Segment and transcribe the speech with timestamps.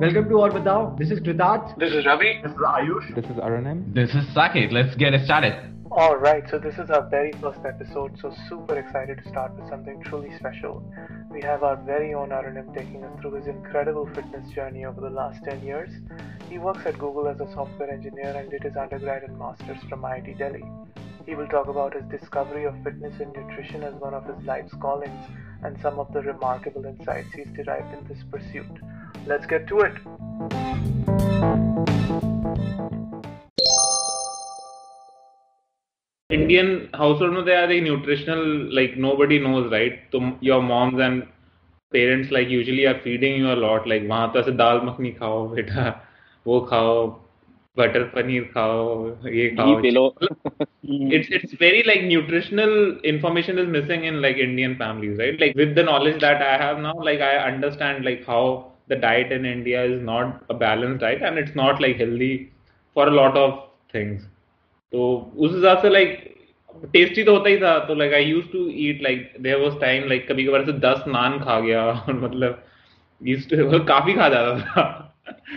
[0.00, 0.96] Welcome to All Batao.
[0.96, 1.78] This is Kritarth.
[1.78, 2.40] This is Ravi.
[2.42, 3.14] This is Ayush.
[3.14, 3.94] This is Arunim.
[3.94, 4.72] This is Saket.
[4.72, 5.52] Let's get it started.
[5.90, 10.02] Alright, so this is our very first episode, so super excited to start with something
[10.04, 10.82] truly special.
[11.30, 15.10] We have our very own Arunim taking us through his incredible fitness journey over the
[15.10, 15.90] last 10 years.
[16.48, 20.00] He works at Google as a software engineer and did his undergrad and masters from
[20.00, 20.64] IIT Delhi.
[21.26, 24.72] He will talk about his discovery of fitness and nutrition as one of his life's
[24.80, 25.26] callings
[25.62, 28.80] and some of the remarkable insights he's derived in this pursuit
[29.27, 29.93] Let's get to it.
[36.29, 39.99] Indian household, no, they are the nutritional, like nobody knows, right?
[40.11, 41.27] So your moms and
[41.93, 43.87] parents like usually are feeding you a lot.
[43.87, 46.01] Like वहाँ तो ऐसे दाल मखनी खाओ बेटा,
[46.47, 47.07] वो खाओ,
[47.77, 49.81] butter paneer खाओ, ये खाओ.
[50.87, 55.39] it's it's very like nutritional information is missing in like Indian families, right?
[55.39, 59.32] Like with the knowledge that I have now, like I understand like how the diet
[59.34, 62.32] in India is not a balanced diet and it's not like healthy
[62.96, 63.52] for a lot of
[63.94, 64.22] things.
[64.92, 66.18] तो उस हिसाब से like
[66.92, 70.08] tasty तो होता ही था। तो like I use to eat like there was time
[70.08, 72.62] like कभी कभार से दस नान खा गया और मतलब
[73.20, 73.46] यूज़
[73.88, 74.82] काफ़ी खा जाता था।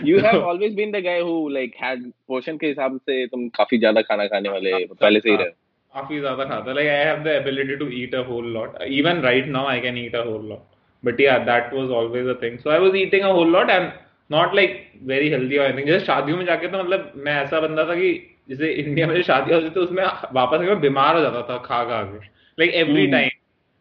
[0.04, 3.78] You have always been the guy who like had portion के हिसाब से तुम काफ़ी
[3.78, 5.46] ज़्यादा खाना खाने वाले पहले से ही रहे।
[5.92, 9.46] काफ़ी ज़्यादा खाता like I have the ability to eat a whole lot even right
[9.56, 10.73] now I can eat a whole lot
[11.04, 13.90] but yeah that was always a thing so I was eating a whole lot and
[14.30, 17.84] not like very healthy और anything जैसे शादियों में जाके तो मतलब मैं ऐसा बंदा
[17.88, 18.12] था कि
[18.48, 22.02] जैसे इंडिया में शादी होती तो उसमें वापस आके बीमार हो जाता था खा खा
[22.02, 22.18] के।
[22.58, 23.30] Like every time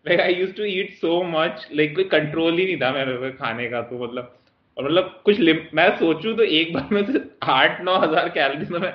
[0.06, 3.68] like I use to eat so much like कोई कंट्रोल ही नहीं था मेरे खाने
[3.70, 4.36] का तो मतलब।
[4.78, 5.40] और मतलब कुछ
[5.74, 7.20] मैं सोचू तो एक बार में से
[7.54, 8.94] आठ नौ हज़ार कैलोरी तो मैं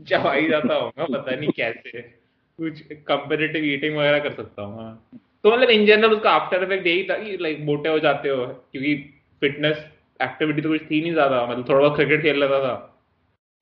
[0.00, 5.50] चबा जाता होगा पता नहीं कैसे। कुछ कंपेरेटिव ईटिंग वगैरह कर सकता हूँ हाँ। तो
[5.52, 8.94] मतलब इन जनरल उसका आफ्टर इफ़ेक्ट यही था कि लाइक मोटे हो जाते हो क्योंकि
[9.42, 9.84] फिटनेस
[10.20, 12.74] एक्टिविटी तो कुछ थी नहीं ज़्यादा मतलब थोड़ा बहुत क्रिकेट खेल लेता था।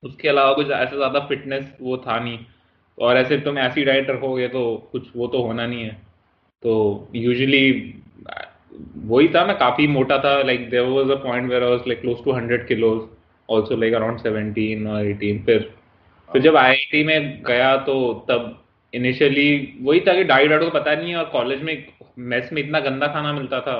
[0.02, 2.38] उसके अलावा कुछ ऐसा ज़्यादा फिटनेस वो था नहीं।
[2.98, 5.92] और ऐसे तुम ऐसी डाइट रखोगे तो कुछ वो तो होना नहीं है।
[6.62, 7.70] तो यूजुअली
[9.06, 12.00] वही था मैं काफ़ी मोटा था like there was a point where I was like
[12.00, 13.00] close to 100 kilos
[13.48, 15.70] also like around 17 और 18 फिर
[16.28, 17.96] फिर जब आईआईटी में गया तो
[18.28, 18.52] तब
[18.96, 19.46] इनिशियली
[19.82, 21.72] वही था कि डाइट वाइट को पता नहीं है और कॉलेज में
[22.18, 23.76] मेस में इतना गंदा खाना मिलता था,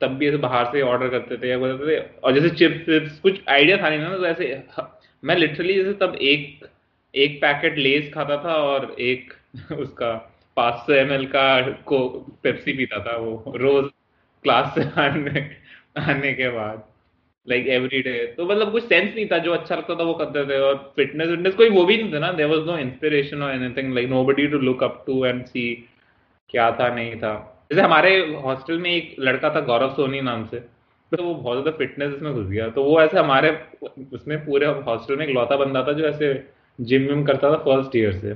[0.00, 3.18] तब भी ऐसे बाहर से ऑर्डर करते थे या बोलते थे और जैसे चिप्स विप्स,
[3.20, 4.62] कुछ आइडिया था नहीं ना तो ऐसे
[5.22, 6.68] मैं लिटरली जैसे तब एक
[7.14, 9.32] एक पैकेट लेस खाता था और एक
[9.78, 10.12] उसका
[10.56, 11.44] पाँच सौ एम एल का
[11.86, 11.98] को
[12.42, 13.90] पेप्सी पीता था वो, रोज
[14.44, 15.48] क्लास से आने
[15.98, 16.82] आने के बाद।
[17.46, 20.44] लाइक एवरी डे तो मतलब कुछ सेंस नहीं था, जो अच्छा लगता था वो करते
[20.46, 23.52] थे। और फिटनेस विटनेस कोई वो भी नहीं था ना। देर वॉज़ नो इंस्पिरेशन और
[23.52, 25.64] anything like nobody to look up to and see
[26.50, 27.32] क्या था, नहीं था।
[27.70, 30.58] जैसे हमारे हॉस्टल में एक लड़का था, गौरव सोनी नाम से।
[31.12, 33.50] तो वो बहुत ज़्यादा फिटनेस इसमें घुस गया। तो वो ऐसे हमारे,
[34.12, 36.32] उसमें पूरे हॉस्टल में एक लौता बंदा था, जो ऐसे
[36.78, 38.34] जिम विम करता था फ़र्स्ट ईयर से।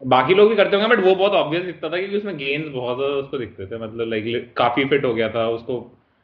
[0.00, 2.96] बाकी लोग भी करते होंगे बट वो बहुत ऑब्वियस दिखता था, क्योंकि उसमें गेन्स बहुत
[2.96, 5.80] ज़्यादा उसको दिखते थे। मतलब लाइक काफ़ी फिट हो गया था, उसको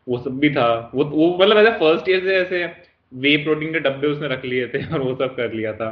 [0.07, 2.65] वो सब भी था। वो वो मतलब ऐसे फ़र्स्ट ईयर से ऐसे
[3.13, 5.91] वे प्रोटीन के डब्बे उसने रख लिए थे और वो सब कर लिया था।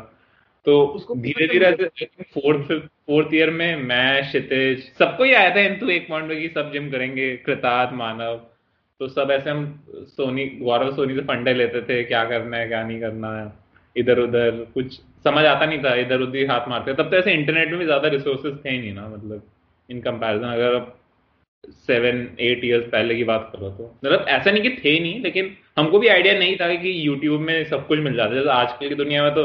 [0.67, 2.73] तो धीरे धीरे ऐसे फोर्थ
[3.07, 6.73] फोर्थ ईयर में मैं क्षितिज सबको ही आया था इंतु एक पॉइंट में कि सब
[6.73, 8.37] जिम करेंगे कृतार्थ मानव।
[9.01, 9.65] तो सब ऐसे हम
[10.09, 13.51] सोनी गौरव सोनी से फंडे लेते थे क्या करना है क्या नहीं करना है
[13.97, 17.71] इधर उधर कुछ समझ आता नहीं था इधर उधर हाथ मारते। तब तो ऐसे इंटरनेट
[17.71, 19.43] में भी ज़्यादा रिसोर्सेज थे नहीं ना मतलब
[19.89, 20.97] इन कंपैरिजन अगर आप
[21.65, 25.51] सेवन, एट ईयर्स पहले की बात करो तो। मतलब ऐसा नहीं कि थे नहीं, लेकिन
[25.79, 28.89] हमको भी आइडिया नहीं था कि यूट्यूब में सब कुछ मिल जाता है। जैसे आजकल
[28.89, 29.45] की दुनिया में तो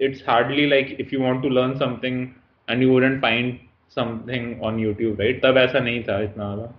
[0.00, 2.26] it's hardly like if you want to learn something
[2.68, 3.54] and you wouldn't find
[3.96, 6.72] something on YouTube right तब ऐसा नहीं था इतना ज़्यादा।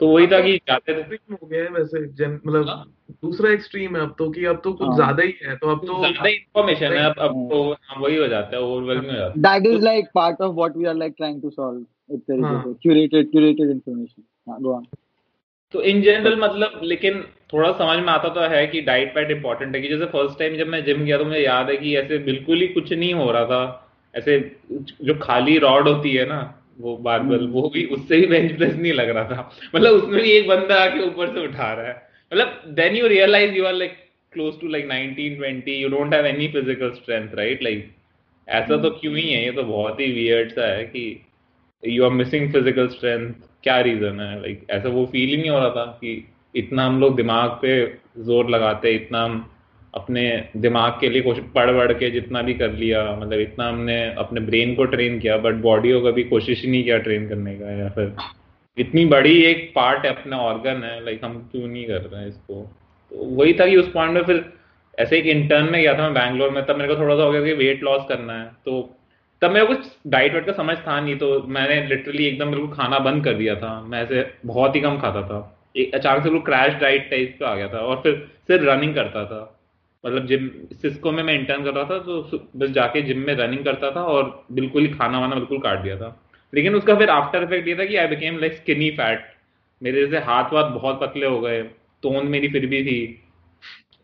[0.00, 2.84] तो वही था कि जाते थे। हो गया है वैसे मतलब हाँ।
[3.22, 5.86] दूसरा एक्सट्रीम है अब तो कि अब तो कुछ हाँ। ज़्यादा ही है तो अब
[5.86, 9.32] तो ज़्यादा इंफॉर्मेशन है अब अब तो हाँ वही हो जाता है ओवरवेलमिंग हो जाता
[9.50, 12.62] है। That is like part of what we are like trying to solve एक तरीके
[12.62, 14.86] से क्यूरेटेड क्यूरेटेड इंफॉर्मेशन हाँ गो ऑन
[15.74, 17.22] तो इन जनरल मतलब लेकिन
[17.52, 20.56] थोड़ा समझ में आता तो है कि डाइट पैट इंपॉर्टेंट है कि जैसे फ़र्स्ट टाइम
[20.56, 23.30] जब मैं जिम गया तो मुझे याद है कि ऐसे बिल्कुल ही कुछ नहीं हो
[23.32, 23.62] रहा था
[24.14, 24.38] ऐसे
[25.02, 26.40] जो खाली रॉड होती है ना
[26.78, 30.30] वो बारबल। वो भी उससे भी बेंच प्रेस नहीं लग रहा था। मतलब उसमें भी
[30.30, 31.94] एक बंदा आके ऊपर से उठा रहा है।
[32.32, 33.96] मतलब then you realize you are like
[34.32, 37.90] close to like 19 20 you don't have any physical strength right like
[38.48, 39.44] ऐसा तो क्यों ही है?
[39.44, 41.04] ये तो बहुत ही वियर्ड सा है कि
[41.82, 43.32] you are missing physical strength
[43.62, 44.40] क्या रीजन है?
[44.42, 46.24] लाइक like, ऐसा वो फील ही नहीं हो रहा था कि
[46.54, 47.74] इतना हम लोग दिमाग पे
[48.18, 49.51] ज़ोर लगाते इतना हम
[49.94, 50.22] अपने
[50.56, 54.40] दिमाग के लिए कोशिश पढ़ पढ़ के जितना भी कर लिया मतलब इतना हमने अपने
[54.40, 57.72] ब्रेन को ट्रेन किया बट बॉडी को कभी कोशिश ही नहीं किया ट्रेन करने का
[57.72, 58.14] या फिर
[58.76, 62.28] इतनी बड़ी एक पार्ट है, अपना ऑर्गन है लाइक हम क्यों नहीं कर रहे हैं
[62.28, 62.54] इसको?
[63.12, 64.44] तो वही था कि उस पॉइंट में फिर
[64.98, 67.32] ऐसे एक इंटर्न में गया था मैं बैंगलोर में, तब मेरे को थोड़ा सा हो
[67.32, 68.80] गया कि वेट लॉस करना है तो
[69.42, 72.98] तब मेरे कुछ डाइट वाइट का समझ था नहीं तो मैंने लिटरली एकदम बिल्कुल खाना
[73.00, 75.38] बंद कर दिया था, मैं ऐसे बहुत ही कम खाता था।
[75.76, 78.14] एक अचानक से बिल्कुल क्रैश डाइट टाइप का आ गया था और फिर,
[78.48, 79.40] सिर्फ़ रनिंग करता था।
[80.04, 83.64] मतलब जिम सिस्को में मैं इंटर्न कर रहा था तो बस जाके जिम में रनिंग
[83.64, 86.16] करता था और बिल्कुल ही खाना वाना बिल्कुल काट दिया था।
[86.52, 89.30] लेकिन उसका फिर आफ्टर इफ़ेक्ट ये था कि I became like skinny fat
[89.82, 91.62] मेरे जैसे हाथ वाथ बहुत पतले हो गए
[92.02, 92.98] तोन मेरी फिर भी थी।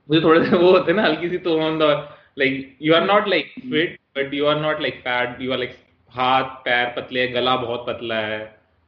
[0.09, 1.95] मुझे थोड़े से वो होते ना हल्की सी तोन और
[2.39, 5.75] like you are not like fit but you are not like fat you are like
[6.15, 8.41] हाथ पैर पतले गला बहुत पतला है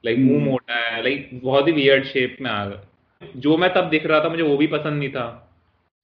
[0.04, 3.88] लाइक मुँह मोटा है लाइक बहुत ही वियर्ड शेप में आ गया जो मैं तब
[3.90, 5.49] दिख रहा था मुझे वो भी पसंद नहीं था।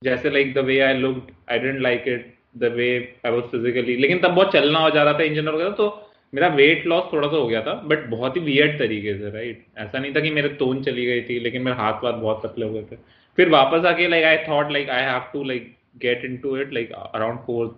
[0.02, 2.88] जैसे like the way I look I didn't like it the way
[3.26, 5.87] I was physically लेकिन तब बहुत चलना हो जा रहा था इंजन वगैरह तो
[6.32, 9.64] मेरा वेट लॉस थोड़ा सा हो गया था बट बहुत ही वियर्ड तरीके से राइट
[9.78, 12.66] ऐसा नहीं था कि मेरे तोन चली गई थी, लेकिन मेरे हाथ वाथ बहुत पतले
[12.66, 12.96] हो गए थे।
[13.38, 16.92] फिर वापस आके like I thought like I have to like get into it like
[16.92, 17.70] around fourth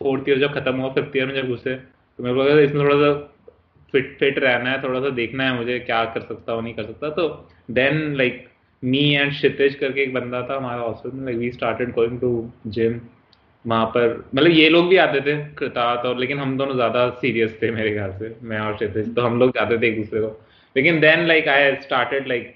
[0.00, 2.96] fourth year जब खत्म हुआ फिफ्थ ईयर में जब घुसे तो मेरे को इसमें थोड़ा
[2.96, 3.12] सा
[3.94, 6.84] फिट फिट रहना है, थोड़ा सा देखना है मुझे क्या कर सकता हूँ, नहीं कर
[6.84, 7.28] सकता। तो
[7.70, 8.46] then like
[8.82, 12.50] me and Kshitij करके एक बंदा था हमारा हॉस्पिटल में like we started going to
[12.68, 13.00] gym
[13.64, 17.58] वहाँ पर। मतलब ये लोग भी आते थे कृतात और, लेकिन हम दोनों ज़्यादा सीरियस
[17.62, 20.28] थे मेरे ख्याल से, मैं और क्षितिज तो हम लोग जाते थे एक दूसरे को।
[20.76, 22.54] लेकिन then like I started like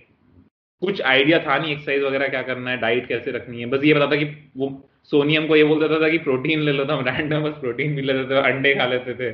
[0.83, 3.95] कुछ आइडिया था नहीं एक्सरसाइज वगैरह क्या करना है डाइट कैसे रखनी है। बस ये
[3.95, 4.25] पता था कि
[4.57, 4.69] वो
[5.13, 7.95] सोनियम को ये बोल देता था कि प्रोटीन ले लो तो हम रैंडम बस प्रोटीन
[7.97, 9.31] भी लेते थे, अंडे खा लेते थे।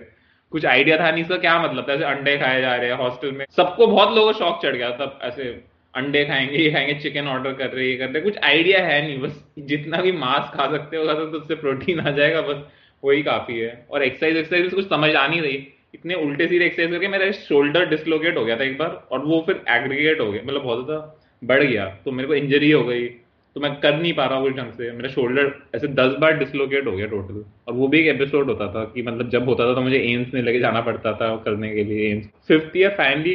[0.52, 1.92] कुछ आइडिया था नहीं, इसका क्या मतलब था?
[1.92, 5.18] ऐसे अंडे खाए जा रहे हैं हॉस्टल में। सबको बहुत लोगों शौक चढ़ गया था,
[5.22, 5.50] ऐसे
[5.94, 9.18] अंडे खाएँगे, ये खाएँगे चिकन ऑर्डर कर रहे, ये कर रहे, कुछ आइडिया है नहीं,
[9.20, 12.62] बस जितना भी मांस खा सकते होगा तो उससे प्रोटीन आ जाएगा, बस
[13.02, 16.90] वही काफ़ी है। और एक्सरसाइज एक्सरसाइज कुछ समझ आ नहीं रही। इतने उल्टे सीधे एक्सरसाइज
[16.90, 20.42] करके मेरा शोल्डर डिसलोकेट हो गया था एक बार, और वो फिर एग्रीगेट हो गया
[20.42, 23.08] मतलब बहुत ज़्यादा बढ़ गया। तो मेरे को इंजरी हो गई
[23.56, 26.86] तो मैं कर नहीं पा रहा हूँ ढंग से। मेरा शोल्डर ऐसे दस बार डिसलोकेट
[26.86, 29.74] हो गया टोटल और वो भी एक एपिसोड होता था कि मतलब जब होता था
[29.74, 33.34] तो मुझे एम्स में लेके जाना पड़ता था करने के लिए एम्स फिफ्थ ईयर फाइनली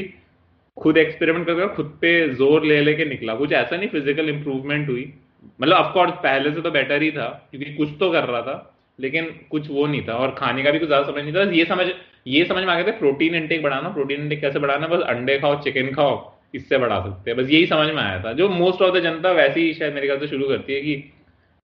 [0.78, 5.12] खुद एक्सपेरिमेंट करके खुद पे ज़ोर ले, लेके निकला। कुछ ऐसा नहीं फ़िज़िकल इंप्रूवमेंट हुई।
[5.60, 9.26] मतलब ऑफकोर्स पहले से तो बेटर ही था, क्योंकि कुछ तो कर रहा था, लेकिन
[9.52, 11.88] कुछ वो नहीं था और खाने का भी कुछ ज़्यादा समझ नहीं था। ये समझ
[12.28, 15.38] ये समझ में आ गया था प्रोटीन इंटेक बढ़ाना प्रोटीन इंटेक कैसे बढ़ाना, बस अंडे
[15.40, 16.16] खाओ चिकन खाओ,
[16.56, 19.32] इससे बढ़ा सकते हैं। बस यही समझ में आया था। जो मोस्ट ऑफ़ द जनता
[19.34, 20.96] वैसे ही शायद मेरे ख्याल से शुरू करती है कि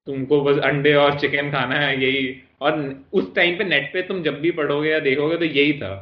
[0.07, 4.21] तुमको बस अंडे और चिकन खाना है, यही। और उस टाइम पे नेट पे तुम
[4.23, 5.93] जब भी पढ़ोगे या देखोगे तो यही था।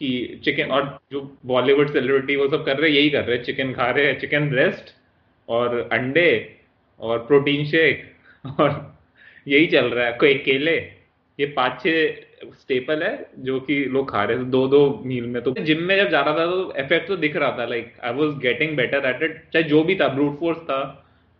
[0.00, 3.72] कि चिकन और जो बॉलीवुड सेलिब्रिटी वो सब कर रहे यही कर रहे हैं। चिकन
[3.72, 4.94] खा रहे हैं चिकन ब्रेस्ट
[5.48, 6.28] और अंडे
[7.00, 8.04] और प्रोटीन शेक
[8.60, 8.70] और
[9.46, 10.76] यही चल रहा है। कोई केले,
[11.38, 15.42] ये पाँच छह स्टेपल है जो कि लोग खा रहे थे दो दो मील में
[15.42, 18.12] तो। जिम में जब जा रहा था तो इफ़ेक्ट तो दिख रहा था like I
[18.14, 20.80] was getting better at it चाहे जो भी था ब्रूट फोर्स था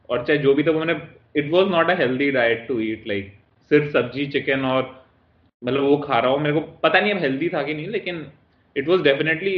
[0.08, 1.00] और चाहे जो भी था, वो मैंने
[1.36, 3.32] it was not a healthy diet to eat like
[3.70, 4.82] सिर्फ़ सब्ज़ी चिकन और
[5.62, 8.26] मतलब वो खा रहा हूँ। मेरे को पता नहीं अब हेल्दी था कि नहीं, लेकिन
[8.76, 9.56] it was definitely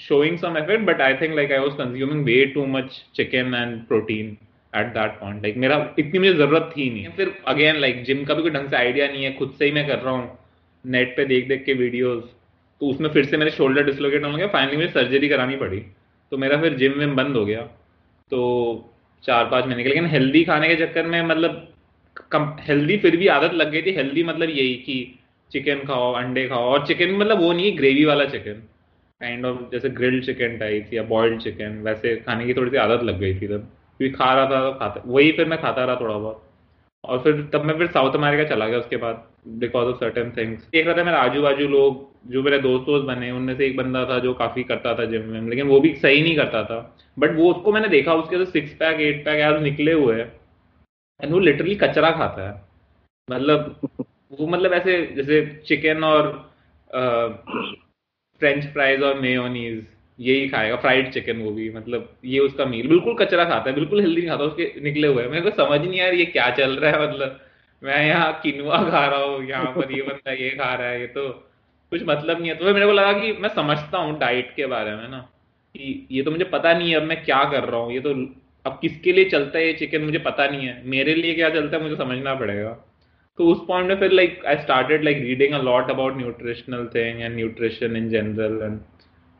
[0.00, 3.78] showing some effect, but i think, like, i was consuming way too much chicken and
[3.90, 4.26] protein
[4.72, 5.38] at that point.
[5.44, 8.68] Like, मेरा इतनी मुझे ज़रूरत थी नहीं। फिर अगेन लाइक जिम का भी कोई ढंग
[8.70, 10.38] से आइडिया नहीं है, खुद से ही मैं कर रहा हूँ।
[10.84, 12.24] नेट पे देख देख के वीडियोस
[12.80, 15.78] तो उसमें फिर से मेरे शोल्डर डिसलोकेट होने लगे। फाइनली मुझे सर्जरी करानी पड़ी।
[16.32, 17.62] तो मेरा फिर जिम विम बंद हो गया।
[18.30, 18.40] तो
[19.24, 21.68] चार पाँच महीने के लेकिन हेल्दी खाने के चक्कर में मतलब
[22.60, 25.18] हेल्दी फिर भी आदत लग गई थी। हेल्दी मतलब यही कि
[25.52, 28.62] चिकन खाओ, अंडे खाओ, और चिकन मतलब वो नहीं ग्रेवी वाला चिकन
[29.20, 33.02] काइंड ऑफ़ जैसे ग्रिल्ड चिकन टाइप या बॉइल्ड चिकन वैसे खाने की थोड़ी सी आदत
[33.02, 35.96] लग गई थी तब। क्योंकि खा रहा था तो खाता, वही फिर मैं खाता रहा
[35.96, 36.42] थोड़ा बहुत।
[37.04, 40.68] और फिर तब मैं फिर साउथ अमेरिका चला गया उसके बाद बिकॉज़ ऑफ़ सर्टन थिंग्स
[40.68, 43.76] देख रहा था मेरे आजू बाजू लोग, जो मेरे दोस्त दोस्त बने, उनमें से एक
[43.76, 46.96] बंदा था जो काफ़ी करता था जिम में, लेकिन वो भी सही नहीं करता था।
[47.18, 50.32] बट वो उसको मैंने देखा, उसके सिक्स पैक एट पैक यार निकले हुए हैं।
[51.24, 52.62] एंड वो लिटरली कचरा खाता है।
[53.30, 53.80] मतलब
[54.30, 56.32] वो मतलब ऐसे जैसे चिकन और
[58.40, 59.84] फ्रेंच फ्राइज और मेयोनीज
[60.18, 64.00] यही खाएगा फ्राइड चिकन वो भी मतलब ये उसका मील बिल्कुल कचरा खाता है, बिल्कुल
[64.00, 66.90] हेल्दी नहीं खाता, उसके निकले हुए मेरे को समझ नहीं यार ये क्या चल रहा
[66.92, 67.40] है मतलब
[67.82, 71.06] मैं यहाँ किनुआ खा रहा हूँ, यहाँ पर ये बंदा ये खा रहा है, ये
[71.08, 71.28] तो
[71.92, 74.66] कुछ मतलब नहीं है। तो फिर मेरे को लगा कि मैं समझता हूँ डाइट के
[74.66, 77.80] बारे में ना, कि ये तो मुझे पता नहीं है अब मैं क्या कर रहा
[77.80, 78.14] हूँ, ये तो
[78.64, 81.76] अब किसके लिए चलता है ये चिकन मुझे पता नहीं है। मेरे लिए क्या चलता
[81.76, 82.76] है मुझे समझना पड़ेगा।
[83.38, 87.20] तो उस पॉइंट में फिर like I started like reading a lot about nutritional thing
[87.22, 88.78] and nutrition in general and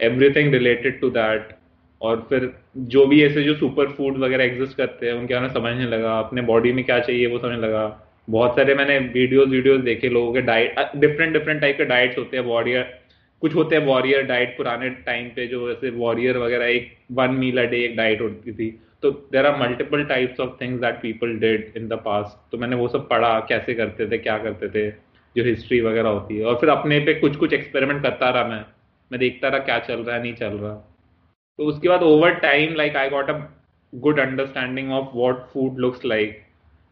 [0.00, 1.54] everything related to that
[2.00, 2.50] और फिर
[2.94, 6.18] जो भी ऐसे जो सुपर फ़ूड वगैरह एग्जिस्ट करते हैं, उनके बारे में समझने लगा।
[6.18, 7.84] अपने बॉडी में क्या चाहिए वो समझने लगा।
[8.30, 12.36] बहुत सारे मैंने वीडियोस वीडियोस देखे लोगों के डाइट डिफरेंट डिफरेंट टाइप के डाइट्स होते
[12.36, 12.74] हैं बॉडी
[13.42, 17.58] कुछ होते हैं वॉरियर डाइट पुराने टाइम पे जो ऐसे वॉरियर वगैरह, एक वन मील
[17.58, 18.68] अ डे एक डाइट होती थी।
[19.02, 22.76] तो there are multiple types of things that people did in the past तो मैंने
[22.76, 24.90] वो सब पढ़ा, कैसे करते थे, क्या करते थे,
[25.36, 28.64] जो हिस्ट्री वगैरह होती है। और फिर अपने पे कुछ कुछ एक्सपेरिमेंट करता रहा मैं।
[29.10, 30.74] मैं देखता रहा क्या चल रहा है, नहीं चल रहा।
[31.58, 33.38] तो उसके बाद over time like I got a
[33.92, 36.42] good understanding of what food looks like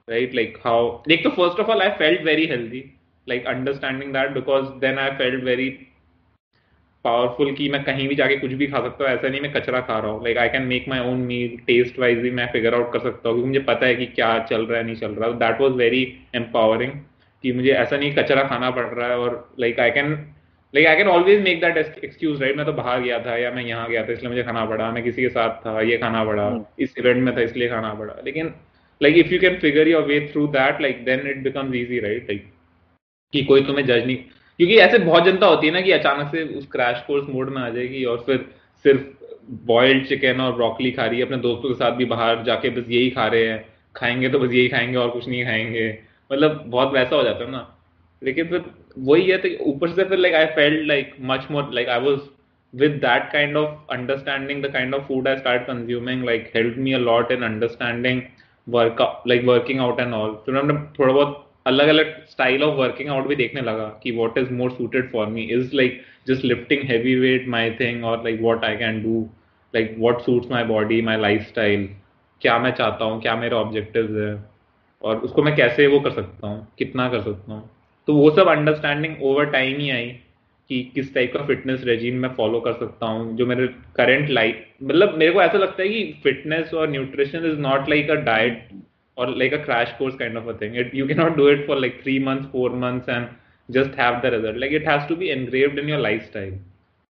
[0.08, 2.84] right like how एक तो first of all I felt very healthy
[3.26, 5.68] like understanding that because then I felt very
[7.04, 9.80] powerful कि मैं कहीं भी जाके कुछ भी खा सकता हूँ ऐसा नहीं मैं कचरा
[9.80, 12.74] खा रहा हूँ। Like I can make my own meal taste wise भी मैं फिगर
[12.74, 15.10] आउट कर सकता हूँ क्योंकि मुझे पता है कि क्या चल रहा है नहीं चल
[15.10, 16.02] रहा। है दैट वॉज़ वेरी
[16.36, 16.92] एम्पावरिंग
[17.44, 20.12] कि मुझे ऐसा नहीं कचरा खाना पड़ रहा है और like I can
[20.74, 23.62] like I can always make that excuse right मैं तो बाहर गया था या मैं
[23.64, 26.48] यहाँ गया था इसलिए मुझे खाना पड़ा। मैं किसी के साथ था ये खाना पड़ा।
[26.50, 26.62] Hmm.
[26.78, 28.52] इस इवेंट में था इसलिए खाना पड़ा। लेकिन
[29.00, 32.30] like if you can figure your way through that like then it becomes easy right
[32.30, 32.50] like
[33.32, 34.16] कि कोई तुम्हें जज नहीं
[34.58, 37.62] क्योंकि ऐसे बहुत जनता होती है ना कि अचानक से उस क्रैश कोर्स मोड में
[37.62, 38.46] आ जाएगी और फिर
[38.82, 42.70] सिर्फ़ बॉइल्ड चिकन और ब्रोकली खा रही है, अपने दोस्तों के साथ भी बाहर जाके
[42.70, 45.98] बस यही खा रहे हैं। खाएँगे तो बस यही खाएँगे और कुछ नहीं खाएँगे।
[46.32, 47.78] मतलब बहुत वैसा हो जाता है ना।
[48.22, 48.64] लेकिन फिर
[48.98, 52.18] वही है तो ऊपर से फिर like I felt like much more like I was
[52.74, 56.94] with that kind of understanding, the kind of food i started consuming, like helped me
[56.94, 58.22] a lot in understanding
[58.66, 60.34] work, like working out and all.
[60.34, 64.38] फिर मैंने थोड़ा बहुत अलग अलग style of working out भी देखने लगा कि what
[64.38, 68.40] is more suited for me is like just lifting heavy weight my thing और like
[68.40, 69.20] what I can do
[69.74, 71.88] like what suits my body my lifestyle
[72.42, 73.20] क्या मैं चाहता हूँ?
[73.22, 74.44] क्या मेरे ऑब्जेक्टिव है?
[75.02, 76.66] और उसको मैं कैसे वो कर सकता हूँ?
[76.78, 77.70] कितना कर सकता हूँ?
[78.08, 80.06] तो वो सब अंडरस्टैंडिंग ओवर टाइम ही आई
[80.70, 83.66] कि किस टाइप का फिटनेस रेजीम मैं फॉलो कर सकता हूँ, जो मेरे
[83.96, 88.10] करंट लाइफ मतलब मेरे को ऐसा लगता है कि फिटनेस और nutrition is not like
[88.10, 88.68] a diet
[89.16, 90.74] or like a crash course kind of a thing.
[90.74, 93.28] It, you cannot do it for like three months, four months, and
[93.70, 94.56] just have the result.
[94.56, 96.52] Like it has to be engraved in your lifestyle.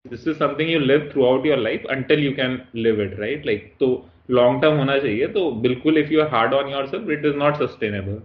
[0.05, 3.45] This is something you live throughout your life until you can live it, right?
[3.45, 7.25] Like so long term होना चाहिए तो बिल्कुल if you are hard on yourself, it
[7.25, 8.21] is not sustainable.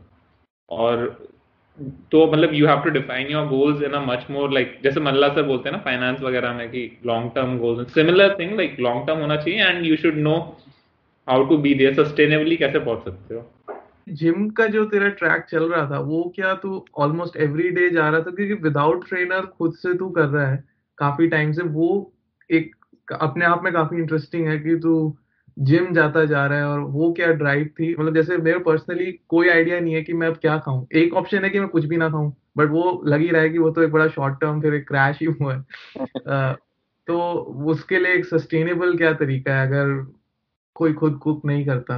[0.72, 1.06] और
[2.12, 5.28] तो मतलब you have to define your goals in a much more like जैसे मल्ला
[5.34, 9.08] sir बोलते हैं ना फाइनेंस वगैरह में कि long term goals similar thing like long
[9.08, 10.36] term होना चाहिए and you should know
[11.30, 13.50] how to be there sustainably कैसे पहुँच सकते हो?
[14.10, 18.10] जिम का जो तेरा ट्रैक चल रहा था वो क्या तू ऑलमोस्ट एवरी डे जा
[18.10, 18.32] रहा था?
[18.32, 20.64] क्योंकि विदाउट ट्रेनर खुद से तू कर रहा है
[20.98, 22.14] काफ़ी टाइम से वो
[22.52, 22.76] एक
[23.22, 25.18] अपने आप में काफ़ी इंटरेस्टिंग है कि तू
[25.60, 27.96] जिम जाता जा रहा है और वो क्या ड्राइव थी?
[27.96, 31.44] मतलब जैसे मेरे पर्सनली कोई आइडिया नहीं है कि मैं अब क्या खाऊं। एक ऑप्शन
[31.44, 33.70] है कि मैं कुछ भी ना खाऊं बट वो लग ही रहा है कि वो
[33.70, 35.66] तो एक बड़ा शॉर्ट टर्म फिर एक क्रैश ही हुआ है।
[37.08, 37.32] तो
[37.72, 39.68] उसके लिए एक सस्टेनेबल क्या तरीका है?
[39.68, 40.12] अगर
[40.76, 41.96] कोई खुद कुक नहीं करता।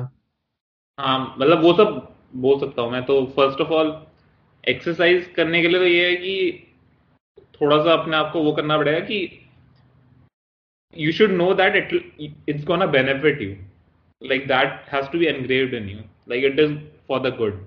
[1.00, 1.90] हाँ मतलब वो सब
[2.36, 3.96] बोल सकता हूँ मैं। तो फ़र्स्ट ऑफ़ ऑल
[4.64, 6.62] एक्सरसाइज करने के लिए तो ये है कि
[7.62, 9.18] थोड़ा सा अपने आप को वो करना पड़ेगा कि
[10.94, 11.94] you should know that it
[12.50, 13.56] it's gonna benefit you
[14.22, 15.98] like that has to be engraved in you
[16.30, 16.78] like it is
[17.08, 17.66] for the good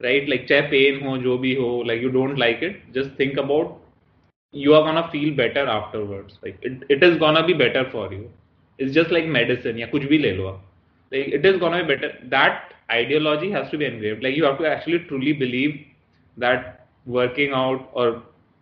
[0.00, 3.38] right like चाहे पेन हो, जो भी हो like you don't like it just think
[3.38, 3.78] about
[4.54, 6.38] you are gonna feel better afterwards.
[6.44, 8.22] Like it it is gonna be better for you.
[8.80, 10.50] Is just like medicine या कुछ भी ले लो
[11.12, 14.98] like it is gonna better that ideology has be engrave like you have to actually
[15.00, 15.78] truly believe
[16.36, 16.66] that
[17.08, 18.12] working out और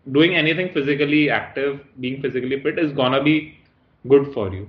[0.07, 3.39] doing anything physically active being physically fit is gonna be
[4.05, 4.67] good for you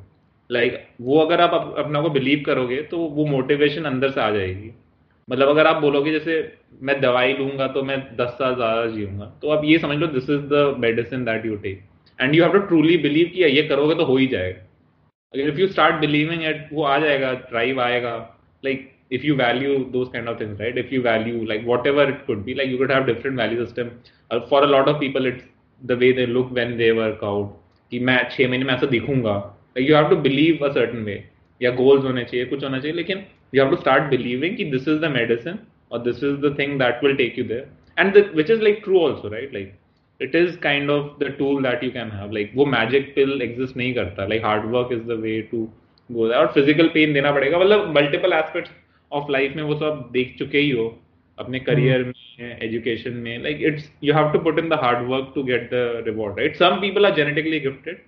[0.49, 4.71] like वो अगर आप अपना को believe करोगे तो वो motivation अंदर से आ जाएगी।
[5.27, 9.49] मतलब अगर आप बोलोगे, जैसे मैं दवाई लूँगा तो मैं दस साल ज़्यादा जीऊँगा तो
[9.49, 11.83] आप ये समझ लो this is the medicine that you take
[12.19, 14.65] and you have to truly believe किया ये करोगे तो हो ही जाएगा।
[15.33, 18.13] If you start believing it वो आ जाएगा drive आएगा
[18.63, 22.25] like if you value those kind of things right if you value like whatever it
[22.25, 23.91] could be like you could have different value system
[24.31, 25.43] uh, for a lot of people it's
[25.85, 27.55] the way they look when they work out
[27.91, 29.35] कि मैं छह महीने में ऐसा दिखूँगा
[29.75, 31.19] like you have to believe a certain way
[31.61, 34.87] या goals होने चाहिए कुछ होना चाहिए लेकिन you have to start believing कि this
[34.87, 35.59] is the medicine
[35.91, 37.67] or this is the thing that will take you there
[37.97, 39.73] and the, which is like true also right
[40.21, 42.31] like is kind of the tool that you can can have.
[42.37, 44.25] Like वो magic pill exist नहीं करता.
[44.27, 45.65] Like hard work is the way to
[46.09, 46.39] go there.
[46.39, 47.59] और physical pain देना पड़ेगा.
[47.59, 48.71] मतलब multiple aspects
[49.11, 50.87] of life में वो सब देख चुके ही हो.
[51.37, 53.37] अपने करियर में एजुकेशन में.
[53.43, 56.55] Like it's you have to put in the hard work to get the reward right
[56.55, 58.01] some people are genetically gifted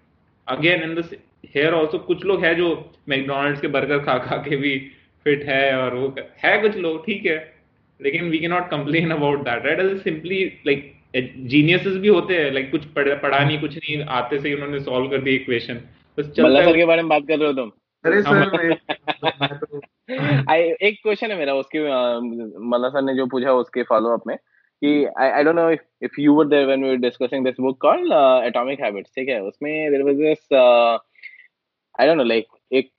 [0.48, 1.14] again in this
[1.56, 2.68] here also कुछ लोग है जो
[3.10, 4.78] मैकडोनल्ड्स के बर्गर खा खा के भी
[5.26, 7.38] फिट है और वो है कुछ लोग ठीक है.
[8.00, 12.52] लेकिन we can not complain about that right is simply like geniuses भी होते हैं
[12.52, 15.82] लाइक कुछ पढ़, पढ़ा नहीं कुछ नहीं आते से उन्होंने सॉल्व कर दी इक्वेशन
[16.20, 17.72] बस चलता सर के बारे में बात कर रहे हो तुम
[18.06, 18.74] अरे सर
[19.56, 19.82] तो-
[20.82, 21.80] एक क्वेश्चन है मेरा उसके
[22.70, 24.38] मल्ला सर ने जो पूछा उसके फॉलो अप में
[24.84, 27.80] कि I don't know if, if you were there when we were discussing this book
[27.80, 30.98] called uh, Atomic Habits ठीक है उसमें was this uh,
[32.00, 32.90] I don't know like एक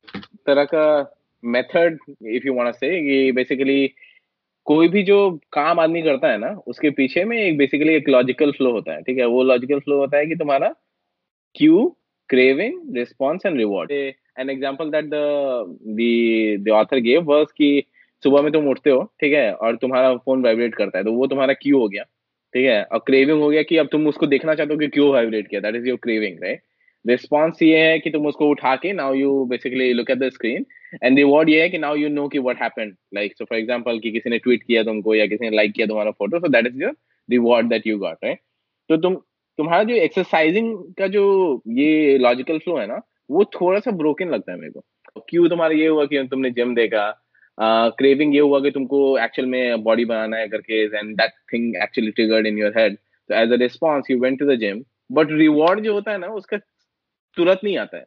[0.47, 1.11] तरह का
[1.45, 3.95] method if you want to say कि basically
[4.67, 5.17] कोई भी जो
[5.53, 9.03] काम आदमी करता है ना, उसके पीछे में एक बेसिकली एक लॉजिकल फ्लो होता है,
[9.03, 9.27] ठीक है?
[9.27, 10.75] वो लॉजिकल फ्लो होता है कि तुम्हारा
[11.55, 11.85] cue
[12.31, 15.11] craving response and reward an example that
[15.99, 16.05] the
[16.67, 17.83] the author gave कि
[18.23, 19.53] सुबह में तुम उठते हो, ठीक है?
[19.53, 22.03] और तुम्हारा फ़ोन वाइब्रेट करता है तो वो तुम्हारा क्यू हो गया,
[22.55, 22.83] ठीक है?
[22.85, 25.61] और क्रेविंग हो गया कि अब तुम उसको देखना चाहते हो कि क्यों वाइब्रेट किया
[25.61, 26.63] that is your craving right
[27.07, 30.67] response ये है कि तुम उसको उठा के now you basically look at the screen
[31.03, 33.99] and reward ये है कि नाउ यू नो कि what happened like so for example
[33.99, 36.67] कि किसी ने ट्वीट किया तुमको या किसी ने लाइक किया तुम्हारा photo so that
[36.67, 36.97] is your
[37.31, 38.39] reward that you got right
[38.89, 39.15] तो तुम
[39.59, 41.25] तुम्हारा जो एक्सरसाइजिंग का जो
[41.69, 45.75] ये लॉजिकल फ्लो है ना वो थोड़ा सा ब्रोकन लगता है मेरे को। क्यों तुम्हारा
[45.75, 47.11] ये हुआ कि तुमने जिम देखा?
[47.59, 51.77] क्रेविंग uh, ये हुआ कि तुमको एक्चुअल में बॉडी बनाना है करके and that thing
[51.77, 54.83] actually triggered in your head तो as a response you went to the gym
[55.13, 56.59] but reward जो होता है ना उसका
[57.37, 58.05] तुरंत नहीं आता है।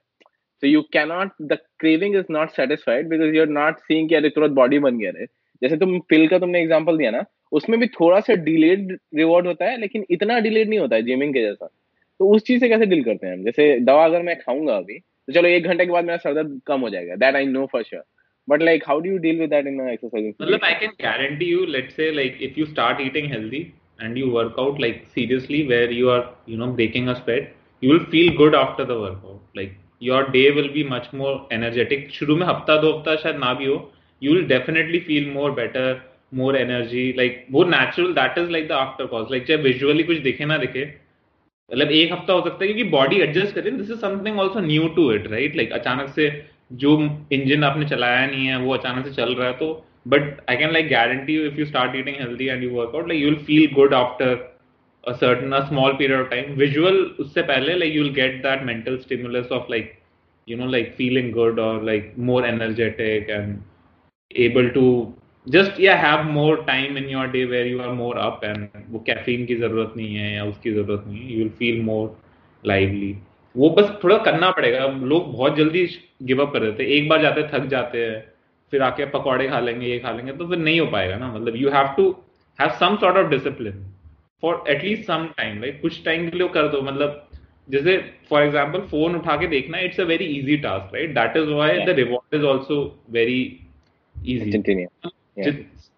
[0.63, 4.29] So you can not the craving is not satisfied because you are not seeing अरे
[4.29, 5.25] तुरंत बॉडी बन गया रहे
[5.61, 9.65] जैसे तुम पिल का तुमने एग्ज़ाम्पल दिया ना, उसमें भी थोड़ा सा डिलेड रिवॉर्ड होता
[9.65, 11.65] है, लेकिन इतना डिलेड नहीं होता है जिमिंग के जैसा।
[12.19, 15.33] तो उस चीज़ से कैसे डील करते हैं जैसे दवा अगर मैं खाऊँगा अभी तो
[15.33, 18.03] चलो एक घंटे के बाद मेरा सरदर्द कम हो जाएगा। That I know for sure
[18.47, 21.65] but like how do you deal with that in exercise मतलब I can guarantee you
[21.67, 23.61] let's say like if you start eating healthy
[24.01, 28.05] and you work out like seriously where you are you know breaking a sweat you will
[28.13, 32.09] feel good after the workout like, your day will be much more energetic.
[32.11, 33.77] शुरू में हफ़्ता, दो हफ़्ता शायद ना भी हो,
[34.21, 35.87] you will definitely feel more better,
[36.33, 39.29] more energy, like, वो natural, that is like the after cause.
[39.31, 40.85] Like चाहे visually कुछ दिखे ना दिखे
[41.71, 44.87] मतलब एक हफ़्ता हो सकता है क्योंकि बॉडी एडजस्ट करे this is something also new
[44.95, 46.27] to it right like अचानक से
[46.81, 46.97] जो
[47.33, 50.71] इंजन आपने चलाया नहीं है, वो अचानक से चल रहा है तो but I can
[50.73, 53.73] like guarantee you if you start eating healthy and you work out like you will feel
[53.75, 54.35] good after
[55.05, 58.97] a certain a small period of time visual उससे पहले like you'll get that mental
[59.03, 59.91] stimulus of like
[60.47, 63.61] you know like feeling good or like more energetic and
[64.31, 65.13] able to
[65.47, 68.69] just yeah have more time in your day where you are more up and
[69.05, 72.07] caffeine की ज़रूरत नहीं है या उसकी ज़रूरत नहीं है you will feel more
[72.63, 73.13] lively
[73.55, 75.85] वो बस थोड़ा करना पड़ेगा लोग बहुत जल्दी
[76.29, 78.19] गिव अप कर देते हैं एक बार जाते हैं थक जाते हैं
[78.71, 81.55] फिर आके पकौड़े खा लेंगे ये खा लेंगे तो फिर नहीं हो पाएगा ना मतलब
[81.55, 82.09] you have to
[82.59, 83.83] have some sort of discipline
[84.45, 87.21] for at least some time like कुछ टाइम के लिए कर दो मतलब
[87.69, 87.97] जैसे
[88.29, 91.85] फॉर एग्ज़ाम्पल फ़ोन उठा के देखना it's a very easy task right that is why
[91.85, 92.81] the reward is also
[93.11, 93.39] very
[94.15, 94.87] easy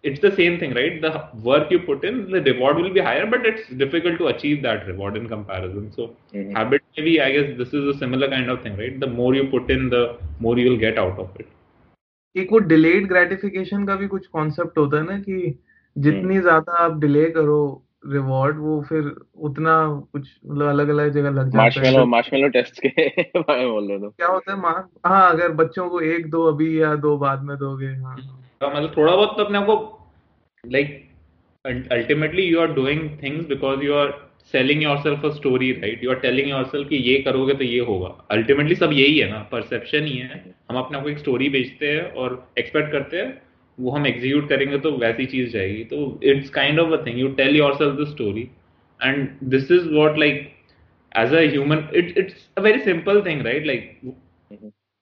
[0.04, 1.12] it's the same thing right the
[1.44, 4.88] work you put in the reward will be higher but it's difficult to achieve that
[4.88, 6.56] reward in comparison so Mhm.
[6.58, 9.46] habit maybe i guess this is a similar kind of thing right the more you
[9.54, 10.04] put in the
[10.40, 11.54] more you will get out of it
[12.36, 15.38] एक वो delayed gratification का भी कुछ concept होता है ना कि
[15.96, 17.60] जितनी ज़्यादा आप डिले करो
[18.08, 22.80] रिवॉर्ड वो फिर उतना कुछ मतलब अलग अलग जगह लग जाता मार्शमेलो है मार्शमेलो टेस्ट
[22.86, 22.89] के
[23.39, 26.43] बारे में बोल रहे हो क्या होता है मार हाँ अगर बच्चों को एक दो
[26.43, 28.17] अभी या दो बाद में दोगे हाँ।
[28.62, 30.10] तो मतलब थोड़ा बहुत तो अपने आप को
[30.65, 31.10] like
[31.91, 36.15] ultimately you are doing things because you are selling yourself a story right you are
[36.15, 40.17] telling yourself कि ये करोगे तो ये होगा। अल्टीमेटली सब यही है ना। परसेप्शन ही
[40.17, 43.47] है। हम अपने आपको एक स्टोरी बेचते हैं और एक्सपेक्ट करते हैं।
[43.78, 47.28] वो हम एग्जीक्यूट करेंगे तो वैसी चीज़ जाएगी। तो it's kind of a thing you
[47.36, 48.48] tell yourself the story
[49.00, 50.48] and this is what like
[51.12, 54.00] as a human it it's a very simple thing right like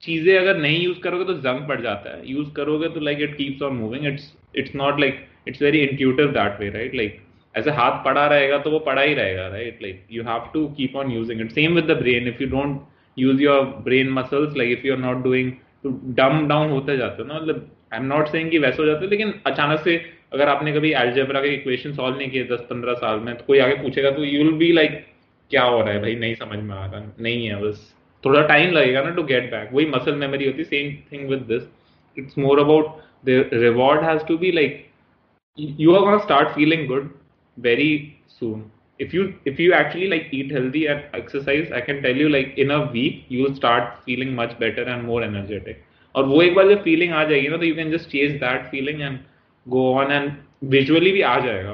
[0.03, 3.35] चीज़ें अगर नहीं यूज़ करोगे तो जंग पड़ जाता है। यूज़ करोगे तो like it
[3.37, 7.21] keeps on moving it's it's not like it's very intuitive that way right like
[7.55, 10.95] ऐसे हाथ पड़ा रहेगा तो वो पड़ा ही रहेगा right like you have to keep
[10.95, 12.81] on using it same with the brain if you don't
[13.17, 15.51] use your brain muscles like if you are not doing
[15.83, 18.85] तो डम डाउन होते जाते हो ना मतलब आई एम नॉट सेइंग कि वैसे हो
[18.85, 19.95] जाते लेकिन अचानक से
[20.33, 23.59] अगर आपने कभी एल्जेब्रा के इक्वेशन सॉल्व नहीं किए दस पंद्रह साल में तो कोई
[23.59, 25.05] आगे पूछेगा तो यू विल बी लाइक
[25.49, 26.15] क्या हो रहा है भाई?
[26.15, 27.93] नहीं समझ में आ रहा, नहीं है बस।
[28.25, 31.63] थोड़ा टाइम लगेगा ना टू गेट बैक वही मसल मेमोरी होती same thing with this
[32.17, 34.81] it's more about the reward has to be like
[35.57, 37.09] you are going to start feeling good
[37.57, 37.91] very
[38.39, 38.63] soon.
[38.99, 42.57] If you if you actually like eat healthy and exercise, i can tell you like
[42.63, 45.79] in a week you will start feeling much better and more energetic.
[46.15, 48.65] और वो एक बार जब feeling आ जाएगी ना तो you can just chase that
[48.71, 49.17] feeling and
[49.65, 50.31] go on and
[50.71, 51.71] visually भी आ जाएगा।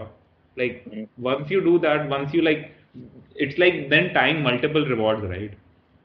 [0.58, 0.84] Like
[1.20, 2.70] once you do that once you like
[3.42, 5.52] it's like then time multiple rewards right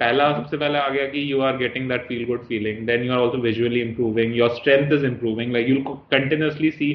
[0.00, 3.12] पहला सबसे पहले आ गया कि you are getting that feel good feeling then you
[3.12, 5.76] are also visually improving your strength is improving like you
[6.12, 6.90] continuously see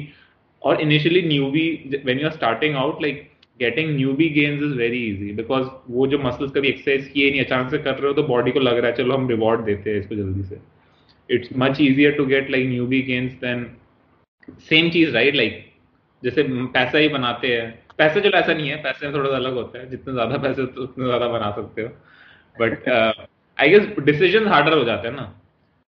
[0.62, 3.28] और initially newbie when you are starting out like
[3.60, 7.70] getting newbie gains is very easy because वो जो muscles कभी exercise किए नहीं अचानक
[7.70, 10.00] से कर रहे हो तो बॉडी को लग रहा है चलो हम रिवॉर्ड देते हैं
[10.00, 10.56] इसको जल्दी से।
[11.28, 13.66] It's much easier to get like newbie gains then
[14.60, 15.64] same cheese right like
[16.22, 19.54] जैसे पैसा ही बनाते हैं। पैसे चलो ऐसा नहीं है। पैसे में थोड़ा सा अलग
[19.54, 21.88] होता है। जितने ज़्यादा पैसे तो उतने ज़्यादा बना सकते हो।
[22.56, 25.32] But I guess decision harder हो जाते हैं ना।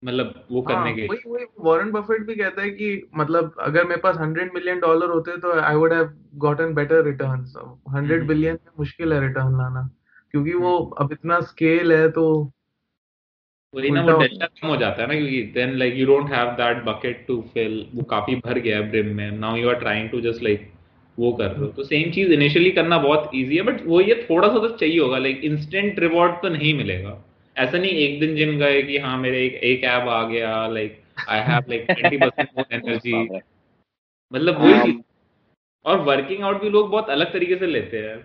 [0.02, 3.84] मतलब वो हाँ करने के। वही वही वॉरेन बफेट भी कहता है कि मतलब अगर
[3.84, 7.54] मेरे पास हंड्रेड मिलियन डॉलर होते तो I would have gotten better returns
[7.94, 8.26] hundred.
[8.26, 9.88] Billion मुश्किल है रिटर्न लाना।
[10.30, 12.24] क्योंकि वो हम्म। अब इतना स्केल है तो
[13.74, 16.50] वही ना वो डेल्टा कम हो जाता है ना क्योंकि then like you don't have
[16.60, 19.30] that bucket to fill वो काफ़ी भर गया है ब्रिम में.
[19.30, 20.70] Now you are trying to just like
[21.18, 21.66] वो कर रहे हो.
[21.66, 24.98] तो सेम चीज़ इनिशियली करना बहुत इजी है बट वो ये थोड़ा सा तो चाहिए
[25.00, 25.18] होगा.
[25.18, 27.16] लाइक इंस्टेंट रिवॉर्ड तो नहीं मिलेगा.
[27.56, 31.00] ऐसा नहीं एक दिन जिम गए कि हाँ मेरे एक एक ऐप आ गया like
[31.28, 33.12] I have like 20% more energy
[34.32, 34.96] मतलब वही हाँ। चीज़.
[35.84, 38.16] और वर्किंग आउट भी लोग बहुत अलग तरीके से लेते हैं.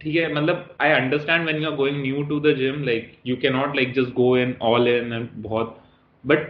[0.00, 3.36] ठीक है मतलब I understand when you are going new to the gym like you
[3.42, 5.78] can not like just go in all in and बहुत
[6.24, 6.48] but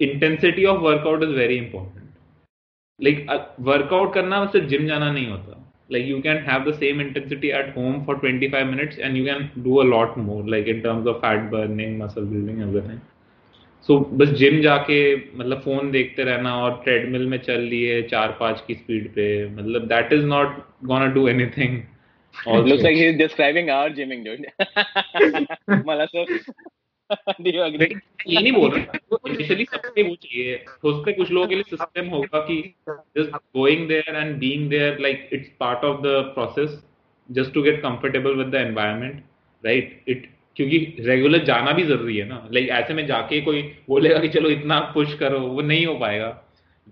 [0.00, 2.10] intensity of workout is very important
[3.00, 3.26] like
[3.70, 5.58] workout करना सिर्फ़ जिम जाना नहीं होता।
[5.90, 9.50] Like, you can have the same intensity at home for 25 minutes and you can
[9.62, 12.98] do a lot more, like, in terms of fat burning, muscle building, everything.
[13.88, 18.62] सो बस gym जाके मतलब phone देखते रहना और ट्रेडमिल में चल लिए चार पाँच
[18.66, 21.78] की स्पीड पे मतलब that is not gonna do anything
[22.46, 24.46] Looks like he's describing our gymming, dude.
[25.86, 26.24] Mala sir,
[27.42, 27.94] do you agree?
[28.26, 28.98] ये नहीं बोल रहा।
[29.28, 32.74] इनिशियली सबके वो चाहिए हो सकता है कुछ लोगों के लिए सिस्टम होगा कि
[33.18, 36.82] just going there and being there like it's part of the process
[37.30, 39.22] just to get comfortable with the environment
[39.66, 44.18] right it क्योंकि रेगुलर जाना भी ज़रूरी है ना। लाइक ऐसे में जाके कोई बोलेगा
[44.18, 46.28] कि चलो इतना पुश करो वो नहीं हो पाएगा।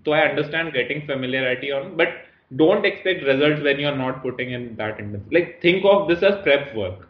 [0.05, 2.09] तो I understand getting familiarity on but
[2.55, 5.35] don't expect results when you're not putting in that intensity.
[5.35, 7.09] Like think of this as prep work.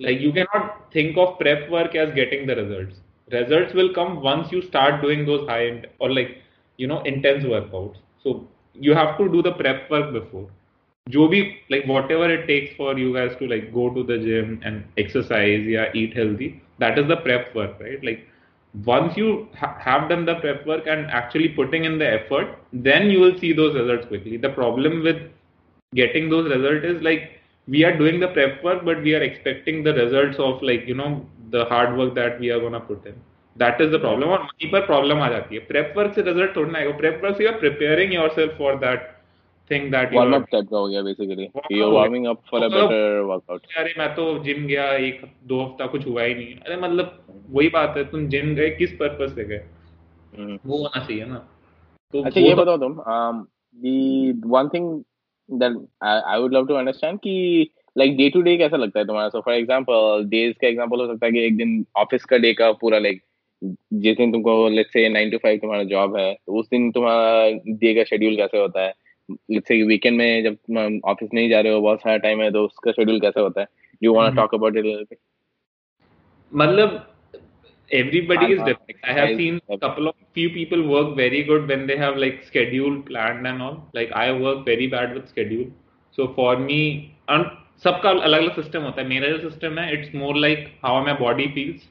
[0.00, 3.00] Like you cannot think of prep work as getting the results.
[3.30, 6.38] Results will come once you start doing those high end or like
[6.76, 7.96] you know intense workouts.
[8.22, 10.48] So you have to do the prep work before.
[11.10, 14.84] भी like whatever it takes for you guys to like go to the gym and
[14.96, 18.20] exercise yeah eat healthy that is the prep work right like
[18.85, 23.09] once you ha- have done the prep work and actually putting in the effort then
[23.09, 25.17] you will see those results quickly the problem with
[25.93, 27.31] getting those results is like
[27.67, 30.93] we are doing the prep work but we are expecting the results of like you
[30.95, 33.15] know the hard work that we are going to put in
[33.55, 36.55] that is the problem और वहीं पर problem आ जाती है prep work से result
[36.55, 39.13] थोड़ा ना आएगा prep work से you are preparing yourself for that
[39.70, 42.90] you Warm are up type का हो गया हो गया। warming up for a मतलब-
[42.90, 43.60] better workout.
[43.78, 47.68] अरे मैं तो जिम गया एक दो हफ़्ता कुछ हुआ ही नहीं अरे मतलब वही
[47.68, 49.62] बात है तुम जिम गए किस पर्पस से गए
[50.38, 51.48] हम्म। वो होना चाहिए ना
[52.14, 53.46] तो अच्छा ये तो- बताओ तुम um,
[53.78, 55.04] the one thing
[55.48, 59.06] that I, I would love to understand कि like day to day कैसा लगता है
[59.06, 62.36] तुम्हारा so for example days का example हो सकता है कि एक दिन ऑफ़िस का
[62.36, 63.20] डे का पूरा like
[63.92, 67.50] जिस दिन तुमको let's say nine to five तुम्हारा जॉब है तो उस दिन तुम्हारा
[67.68, 68.92] डे का शेड्यूल कैसे होता है
[69.30, 72.64] लेट्स से वीकेंड में जब ऑफ़िस नहीं जा रहे हो बहुत सारा टाइम है तो
[72.64, 73.66] उसका शेड्यूल कैसे होता है?
[74.02, 75.16] You want to talk about it
[76.52, 77.00] मतलब
[77.90, 79.00] everybody is हाँ, different.
[79.04, 82.38] I have seen a couple of few people work very good when they have like
[82.44, 83.74] schedule planned and all.
[83.94, 85.66] Like i work very bad with schedule.
[86.18, 86.78] So for me
[87.28, 87.50] and
[87.84, 89.08] सबका अलग अलग system होता है.
[89.08, 91.88] मेरा जो system है it's more like how my body feels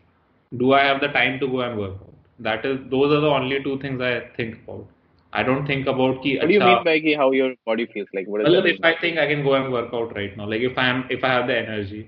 [0.51, 3.31] do I have the time to go and work out that is those are the
[3.31, 4.87] only two things I think about
[5.34, 7.86] I don't think about कि what do you अच्छा mean by कि how your body
[7.94, 10.14] feels like what does मतलब that if I think I can go and work out
[10.18, 12.00] right now, like if I am if I have the energy,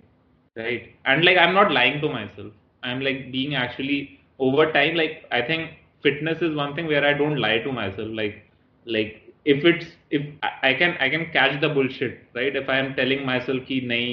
[0.57, 0.89] right?
[1.13, 2.53] And like I'm not lying to myself.
[2.83, 3.99] I'm like being actually
[4.49, 4.99] over time.
[5.03, 5.71] Like I think
[6.03, 8.19] fitness is one thing where I don't lie to myself.
[8.23, 8.43] Like
[8.99, 12.61] like if it's if I I can I can catch the bullshit, right?
[12.65, 14.13] If I am telling myself कि नहीं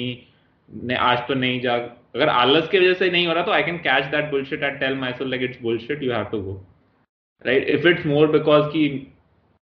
[0.84, 1.74] नहीं आज तो नहीं जा
[2.14, 4.80] अगर आलस की वजह से नहीं हो रहा तो I can catch that bullshit and
[4.80, 6.02] tell myself like it's bullshit.
[6.02, 6.60] You have to go.
[7.45, 8.83] Right if it's more because कि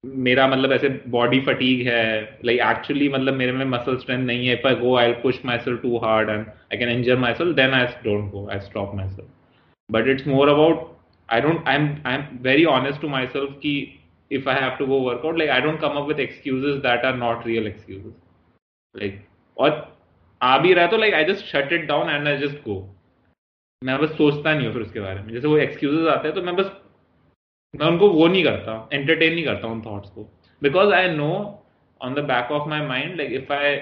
[0.03, 2.03] मेरा मतलब ऐसे बॉडी फटीग है
[2.45, 5.39] लाइक like एक्चुअली मतलब मेरे में मसल स्ट्रेंथ नहीं है if I go I push
[5.59, 9.29] myself too hard and I can injure myself then I don't go I stop myself
[9.89, 10.87] but it's more about
[11.29, 13.75] I don't I am I am very honest to myself कि
[14.31, 17.15] if I to go work out, like I don't come up with excuses that are
[17.17, 18.13] not real excuses.
[18.95, 19.19] Like
[19.57, 19.71] और
[20.41, 22.81] आ भी रहा तो like I just shut it down and I just go.
[23.81, 26.41] मैं बस सोचता नहीं हूँ फिर उसके बारे में जैसे वो एक्सक्यूजेज आते हैं तो
[26.41, 26.71] मैं बस
[27.79, 30.29] मैं उनको वो नहीं करता एंटरटेन नहीं करता उन थॉट्स को
[30.61, 31.33] because I know
[32.01, 33.75] on the back of my mind like if I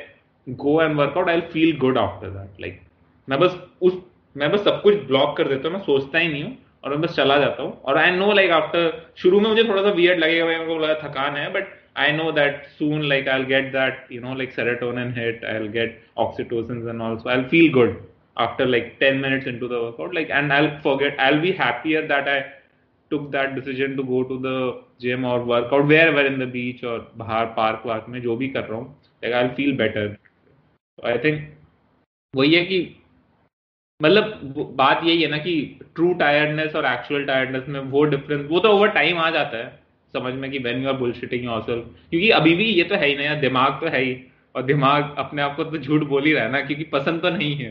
[0.47, 2.81] go and workout I feel good after that like
[3.27, 3.97] मैं बस उस
[4.35, 7.01] मैं बस सब कुछ ब्लॉक कर देता हूँ मैं सोचता ही नहीं हूँ और मैं
[7.01, 10.19] बस चला जाता हूँ और आई नो लाइक आफ्टर शुरू में मुझे थोड़ा सा वियर्ड
[10.19, 13.71] लगेगा भाई मेरे को लगा थकान है but I know that soon, like I'll get
[13.73, 15.43] that, you know, like serotonin hit.
[15.47, 18.03] I'll get oxytocin and also I'll feel good
[18.37, 20.13] after like 10 minutes into the workout.
[20.13, 21.15] Like, and I'll forget.
[21.19, 22.45] I'll be happier that I
[23.13, 24.57] took that decision to go to the
[25.05, 28.47] gym or work out wherever in the beach or bahar park वार्क में जो भी
[28.57, 30.09] कर रहा हूँ like I'll feel better.
[30.99, 31.47] So I think
[32.33, 32.79] वही है कि
[33.99, 35.53] मतलब बात यही है ना कि
[35.95, 39.67] ट्रू टायर्डनेस और एक्चुअल टायर्डनेस में वो डिफरेंस वो तो ओवर टाइम आ जाता है
[40.13, 43.15] समझ में कि when you are bullshitting yourself क्योंकि अभी भी ये तो है ही
[43.15, 44.15] ना यार दिमाग तो है ही
[44.55, 47.29] और दिमाग अपने आप को तो झूठ बोल ही रहा है ना क्योंकि पसंद तो
[47.29, 47.69] नहीं है।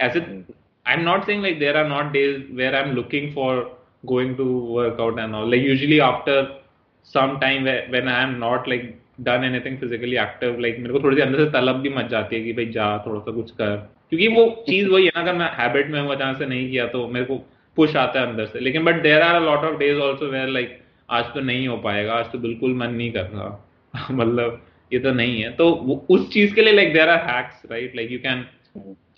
[0.00, 3.62] ऐसे I am not saying like there are not days where I am looking for
[4.04, 6.62] going to workout and all like usually after
[7.04, 11.16] some time when I am not like done anything physically active like मेरे को थोड़ी
[11.16, 13.76] सी अंदर से तलब भी much जाती है कि भाई जा थोड़ा सा कुछ कर।
[14.10, 16.86] क्योंकि वो चीज़ वही है ना अगर मैं हैबिट में हूँ अचानक से नहीं किया
[16.86, 17.36] तो मेरे को
[17.76, 20.48] पुश आता है अंदर से। लेकिन but there are a lot of days also where
[20.48, 20.78] like
[21.10, 23.70] आज तो नहीं हो पाएगा आज तो बिल्कुल मन नहीं कर रहा।
[24.10, 25.70] मतलब ये तो नहीं है। तो
[26.10, 28.44] उस चीज़ के लिए like there are hacks right like you can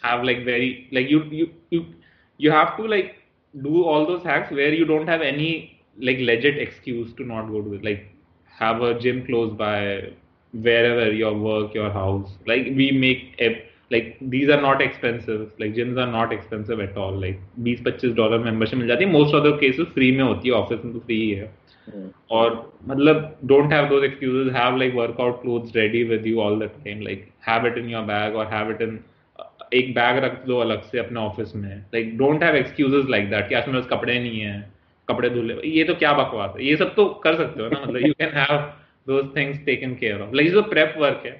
[0.06, 1.84] have like very like you you you
[2.40, 3.08] you have to like
[3.53, 7.61] do all those hacks where you don't have any like legit excuse to not go
[7.61, 8.05] to it like
[8.47, 10.09] have a gym close by
[10.53, 15.73] wherever your work your house like we make a like these are not expensive like
[15.73, 19.35] gyms are not expensive at all like 20 25 dollar membership मिल जाती है most
[19.35, 21.51] of the cases free में होती है office में तो free है
[22.31, 22.51] और
[22.87, 27.01] मतलब don't have those excuses have like workout clothes ready with you all the time
[27.01, 28.99] like have it in your bag और हैव इट इन
[29.72, 33.48] एक बैग रख दो अलग से अपने ऑफ़िस में। Like don't have excuses like that
[33.48, 34.70] कि आज मेरे कपड़े नहीं है,
[35.08, 36.64] कपड़े धुले ये तो क्या बकवास है?
[36.66, 38.56] ये सब तो कर सकते हो ना मतलब you can have
[39.08, 41.32] those things taken care of like जो प्रेप वर्क है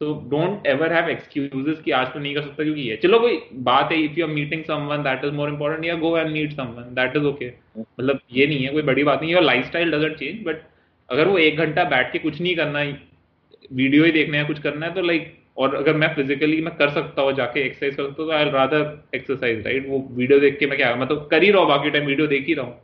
[0.00, 3.40] तो डोंट एवर हैव एक्सक्यूजेस कि आज तो नहीं कर सकता क्योंकि ये। चलो कोई
[3.64, 6.52] बात है if you are meeting someone that is more important या go and meet
[6.52, 10.16] someone that is okay मतलब ये नहीं है, कोई बड़ी बात नहीं your lifestyle doesn't
[10.18, 10.62] change but
[11.08, 12.84] अगर वो एक घंटा बैठ के कुछ नहीं करना
[13.72, 16.90] वीडियो ही देखना है कुछ करना है तो लाइक और अगर मैं फिजिकली मैं कर
[16.90, 18.78] सकता हूँ, जाके एक्सरसाइज कर सकता तो
[19.16, 22.06] एक्सरसाइज राइट वो वीडियो देख के मैं क्या मतलब कर ही रहा हूँ, बाकी टाइम
[22.06, 22.80] वीडियो देख ही रहा हूँ।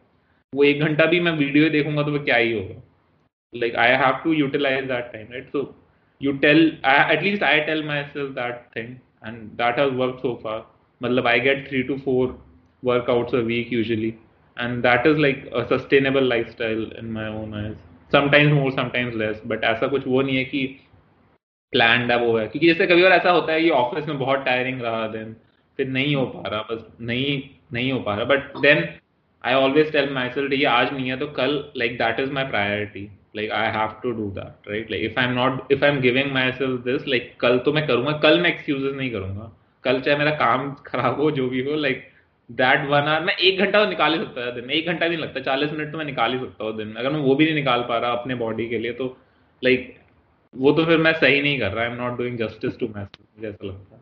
[0.52, 2.82] वो एक घंटा भी मैं वीडियो देखूँगा तो वो क्या ही होगा।
[3.52, 5.62] Like I have to utilize that time right so
[6.20, 8.94] you tell at least I tell myself that thing
[9.26, 10.64] and that has work so far
[11.00, 12.38] मतलब I get three to four
[12.82, 14.14] workouts a week usually
[14.56, 17.74] and that is like a sustainable life in my own eyes
[18.12, 20.66] sometimes more sometimes less but ऐसा कुछ वो नहीं है कि
[21.76, 24.44] plan है वो है क्योंकि जैसे कभी बार ऐसा होता है कि ऑफ़िस में बहुत
[24.44, 25.34] टायरिंग रहा देन,
[25.78, 28.88] फिर नहीं हो पा रहा, बस नहीं नहीं हो पा रहा। But then
[29.44, 33.08] I always tell myself ये आज नहीं है तो कल like that is my priority
[33.34, 34.92] like, i have to do that, right?
[34.92, 38.38] Like, if i'm not, if i'm giving myself this, like, कल तो मैं करूँगा, कल
[38.40, 39.50] मैं excuses नहीं करूँगा।
[39.84, 42.02] कल चाहे मेरा काम खराब हो, जो भी हो लाइक
[42.50, 45.08] दैट वन आवर मैं एक घंटा तो निकाल ही सकता है दिन में, एक घंटा
[45.08, 47.20] भी नहीं लगता। चालीस मिनट तो मैं निकाल ही सकता हूँ दिन में। अगर मैं
[47.20, 49.16] वो भी नहीं निकाल पा रहा अपने बॉडी के लिए तो
[49.62, 49.94] लाइक
[50.56, 53.02] वो तो फिर मैं सही नहीं कर रहा I am not doing justice to my
[53.02, 54.00] मुझे ऐसा लगता है।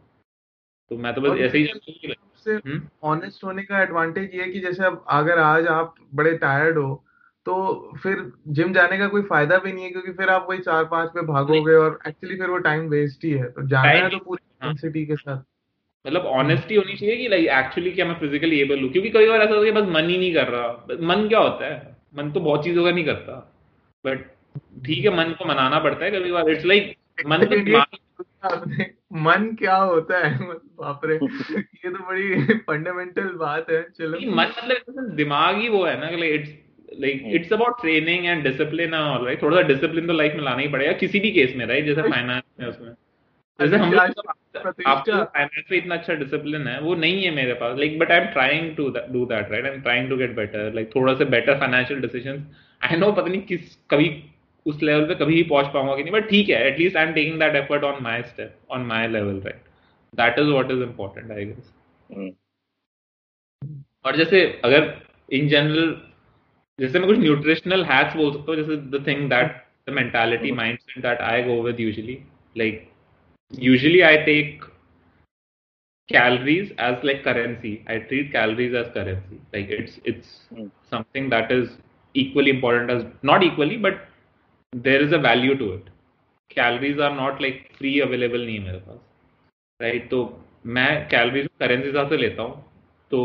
[0.91, 2.15] तो मैं तो बस ऐसे ही
[2.47, 2.59] से
[3.03, 6.95] ऑनेस्ट होने का एडवांटेज ये है कि जैसे अब अगर आज आप बड़े टायर्ड हो
[7.47, 7.55] तो
[8.03, 11.11] फिर जिम जाने का कोई फ़ायदा भी नहीं है क्योंकि फिर आप वही चार पाँच
[11.11, 14.45] पे भागोगे और एक्चुअली फिर वो टाइम वेस्ट ही है। तो जाना है तो पूरी
[14.63, 15.43] इंटेंसिटी हाँ। के साथ।
[16.05, 18.91] मतलब ऑनेस्टी होनी चाहिए कि लाइक एक्चुअली क्या मैं फिजिकली एबल हूँ?
[18.93, 20.69] क्योंकि कई बार ऐसा होता है बस मन ही नहीं कर रहा।
[21.03, 21.97] मन क्या होता है?
[22.17, 23.39] मन तो बहुत चीज़ों का नहीं करता।
[24.05, 24.27] बट
[24.87, 26.95] ठीक है मन को मनाना पड़ता है कभी बार इट्स लाइक
[27.27, 27.57] मन तो
[29.17, 30.39] मन क्या होता है?
[30.79, 35.99] बाप रे ये तो बड़ी फंडामेंटल बात है चलो। मन मतलब दिमाग ही वो है
[36.01, 36.51] ना it's
[37.01, 40.63] like it's about training and discipline all right थोड़ा सा डिसिप्लिन तो लाइफ में लाना
[40.63, 42.93] ही पड़ेगा किसी भी केस में राइट जैसे फाइनेंस में उसमें।
[43.59, 47.99] जैसे हम आपको फाइनेंस में इतना अच्छा डिसिप्लिन है वो नहीं है मेरे पास। Like
[47.99, 50.91] but I am trying to do that right I am trying to get better like
[50.97, 52.45] थोड़ा सा better financial decision
[52.83, 54.09] I know पता नहीं किस कभी
[54.67, 57.13] उस लेवल पे कभी भी पहुँच पाऊँगा कि नहीं बट ठीक है at least I am
[57.15, 59.65] taking that effort on my step on my level right
[60.15, 62.33] that is what is important I guess
[64.05, 64.95] और जैसे अगर
[65.33, 65.97] इन जनरल
[66.79, 71.03] जैसे मैं कुछ न्यूट्रिशनल हैक्स बोल सकता हूँ जैसे the thing that the mentality mindset
[71.03, 72.19] that I go with usually
[72.57, 72.91] like
[73.53, 74.63] usually I take
[76.09, 77.85] calories as like currency.
[77.87, 79.41] I treat calories as currency.
[79.53, 80.71] Like it's it's mm.
[80.91, 81.71] something that is
[82.15, 83.95] equally important as not equally, but
[84.75, 85.91] there is a value to it.
[86.51, 88.99] Calories are not, like, free available नहीं है मेरे पास
[89.81, 90.19] right तो
[90.67, 92.65] मैं calories currency हिसाब से लेता हूँ
[93.11, 93.21] तो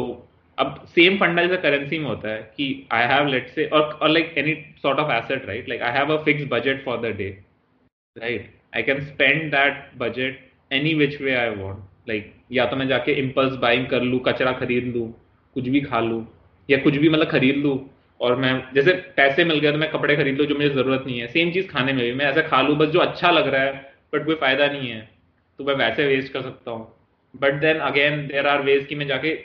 [0.58, 4.34] अब सेम फंडा जैसे करेंसी में होता है कि आई हैव लेट से और like
[4.38, 7.30] any sort of asset right like I have a fix budget for the day
[8.18, 10.40] right I can spend that budget
[10.72, 14.52] any which way I want like या तो मैं जाके इम्पल्स बाइंग कर लूँ, कचरा
[14.52, 15.12] खरीद लूँ,
[15.56, 16.26] कुछ भी खा लूँ,
[16.70, 17.78] या कुछ भी मतलब खरीद लूँ
[18.20, 21.20] और मैं, जैसे पैसे मिल गए तो मैं कपड़े खरीद लूँ जो मुझे ज़रूरत नहीं
[21.20, 23.62] है। सेम चीज़ खाने में भी। मैं ऐसा खा लूँ, बस जो अच्छा लग रहा
[23.62, 23.74] है
[24.14, 25.08] बट कोई फ़ायदा नहीं है
[25.60, 26.88] तो मैं वैसे वेस्ट कर सकता हूँ।
[27.34, 29.38] But then again there are ways कि मैं जाके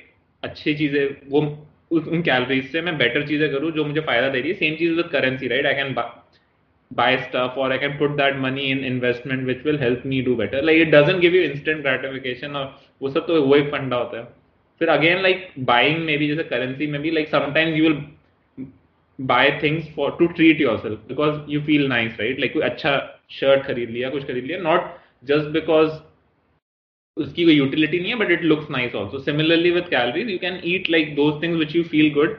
[0.42, 1.40] अच्छी चीज़ें, वो
[1.92, 4.92] उन कैलोरीज से मैं बेटर चीज़ें करूँ जो मुझे फ़ायदा दे रही है। Same cheese
[4.92, 5.94] with currency right I can
[6.90, 10.34] buy stuff or I can put that money in investment which will help me do
[10.36, 10.58] better.
[10.62, 12.66] Like, it doesn't give you instant gratification और
[13.02, 14.24] वो सब तो वो फंडा होता है।
[14.80, 17.96] फिर अगेन लाइक बाइंग में भी, जैसे करेंसी में भी like sometimes you will
[19.18, 22.96] buy things for to treat yourself because you feel nice right like कोई अच्छा
[23.30, 24.90] शर्ट खरीद लिया, कुछ खरीद लिया नॉट
[25.24, 25.90] जस्ट बिकॉज़
[27.16, 30.60] उसकी कोई यूटिलिटी नहीं है but it looks nice also similarly with calories you can
[30.64, 32.36] eat like those things which you feel good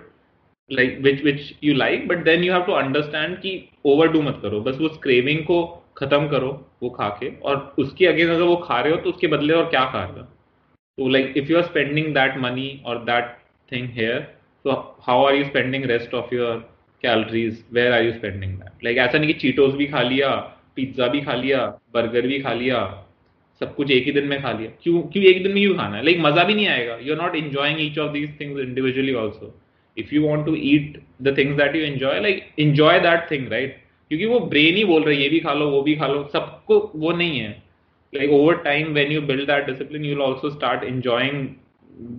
[0.70, 4.40] like which which you like but then you have to understand कि overdo मत
[4.42, 4.60] करो.
[4.62, 5.64] बस उस craving को
[5.98, 6.50] खत्म करो,
[6.84, 9.70] वो खा के और उसके अगेंस्ट अगर वो खा रहे हो तो उसके बदले और
[9.70, 10.26] क्या खा रहे हो
[10.98, 13.38] तो like if you are spending that money और दैट
[13.72, 14.35] थिंग हेयर
[14.66, 16.58] तो how are you spending rest of your
[17.04, 20.30] calories where are you spending that like ऐसा नहीं कि चीटोस भी खा लिया
[20.76, 22.80] पिज्जा भी खा लिया बर्गर भी खा लिया,
[23.62, 25.98] सब कुछ एक ही दिन में खा लिया। क्यों क्यों एक दिन में क्यों खाना
[25.98, 26.04] है?
[26.06, 29.54] लाइक मज़ा भी नहीं आएगा। You are not enjoying each of these things individually also
[29.98, 33.78] if you want to eat the things that you enjoy like enjoy that thing right
[34.10, 36.80] क्योंकि वो ब्रेन ही बोल रहा ये भी खा लो, वो भी खा लो। सबको
[36.96, 37.64] वो नहीं है।
[38.14, 41.40] Like, over time, when you build that discipline, you'll also start enjoying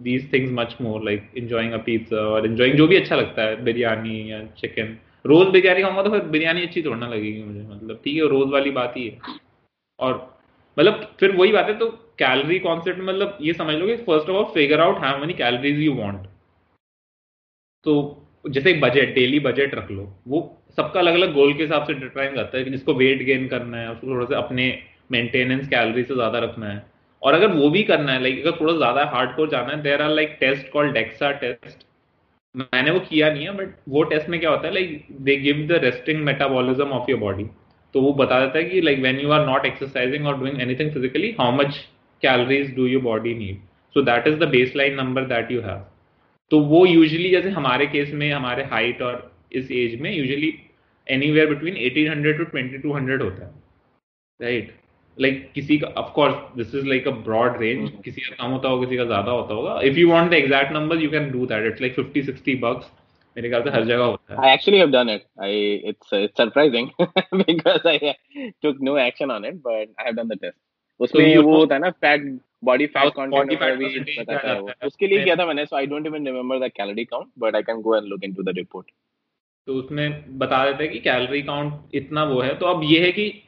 [0.03, 3.63] these things much more, like enjoying a pizza or enjoying जो भी अच्छा लगता है,
[3.65, 8.01] बिरयानी या चिकन रोज बिरयानी खाऊँगा तो फिर बिरयानी अच्छी थोड़ा ना लगेगी मुझे मतलब
[8.05, 9.39] ठीक है रोज वाली बात ही है।
[10.01, 10.15] और
[10.77, 11.87] मतलब फिर वही बात है तो
[12.19, 15.81] कैलोरी कॉन्सेप्ट मतलब ये समझ लो कि first of all figure out how many calories
[15.81, 16.27] you want
[17.87, 17.95] तो
[18.49, 20.41] जैसे एक बजट डेली बजट रख लो, वो
[20.77, 23.77] सबका अलग अलग गोल के हिसाब से डिटरमाइन करता है कि जिसको वेट गेन करना
[23.77, 24.67] है, उसको थोड़ा सा अपने
[25.13, 26.85] मेंटेनेंस कैलोरी से ज़्यादा रखना है।
[27.27, 30.03] और अगर वो भी करना है लाइक अगर थोड़ा ज़्यादा हार्ड कोर जाना है there
[30.03, 31.85] are like test called DEXA test
[32.55, 35.67] मैंने वो किया नहीं है बट वो टेस्ट में क्या होता है like they give
[35.69, 37.45] the resting metabolism of your body
[37.95, 40.93] तो वो बता देता है कि like when you are not exercising और doing anything
[40.93, 41.77] physically how much
[42.23, 43.61] calories do your body need
[43.97, 45.85] so that is the baseline number that you have
[46.51, 50.53] तो वो usually जैसे हमारे केस में, हमारे हाइट और इस एज में यूजली
[51.07, 53.53] एनीवेयर बिटवीन 1800 टू 2200 होता है।
[54.41, 54.75] राइट
[55.21, 58.69] लाइक किसी का of course this is like a broad range किसी का कम होता
[58.69, 59.81] होगा किसी का ज़्यादा होता होगा.
[59.81, 62.91] If you want the exact number you can do that it's like 50 60 bucks
[63.37, 65.25] मेरे ख्याल से हर जगह होता है। I actually have done it.
[65.47, 65.51] I
[65.91, 66.91] it's uh, it's surprising
[67.47, 68.15] because I uh,
[68.63, 70.59] took no action on it, but I have done the test.
[71.01, 73.89] उसमें वो होता है ना fat body fat content fat भी
[74.21, 77.05] बताता है वो। उसके लिए किया था मैंने so I don't even remember the calorie
[77.05, 78.87] count but I can go and look into the report
[79.67, 83.13] तो उसमें बता देते हैं कि कैलोरी काउंट इतना वो है। तो अब ये है
[83.13, 83.43] कि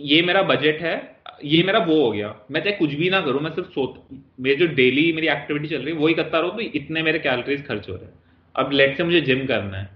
[0.00, 0.96] ये मेरा बजट है,
[1.44, 4.06] ये मेरा वो हो गया। मैं चाहे कुछ भी ना करूँ, मैं सिर्फ़ सो
[4.40, 7.66] मेरी जो डेली मेरी एक्टिविटी चल रही है, वही करता रहूँ तो इतने मेरे कैलोरीज
[7.66, 8.14] खर्च हो रहे हैं।
[8.54, 9.90] अब लेट से मुझे जिम करना है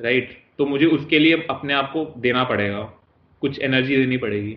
[0.00, 2.80] राइट तो मुझे उसके लिए अपने आप को देना पड़ेगा।
[3.42, 4.56] कुछ एनर्जी देनी पड़ेगी।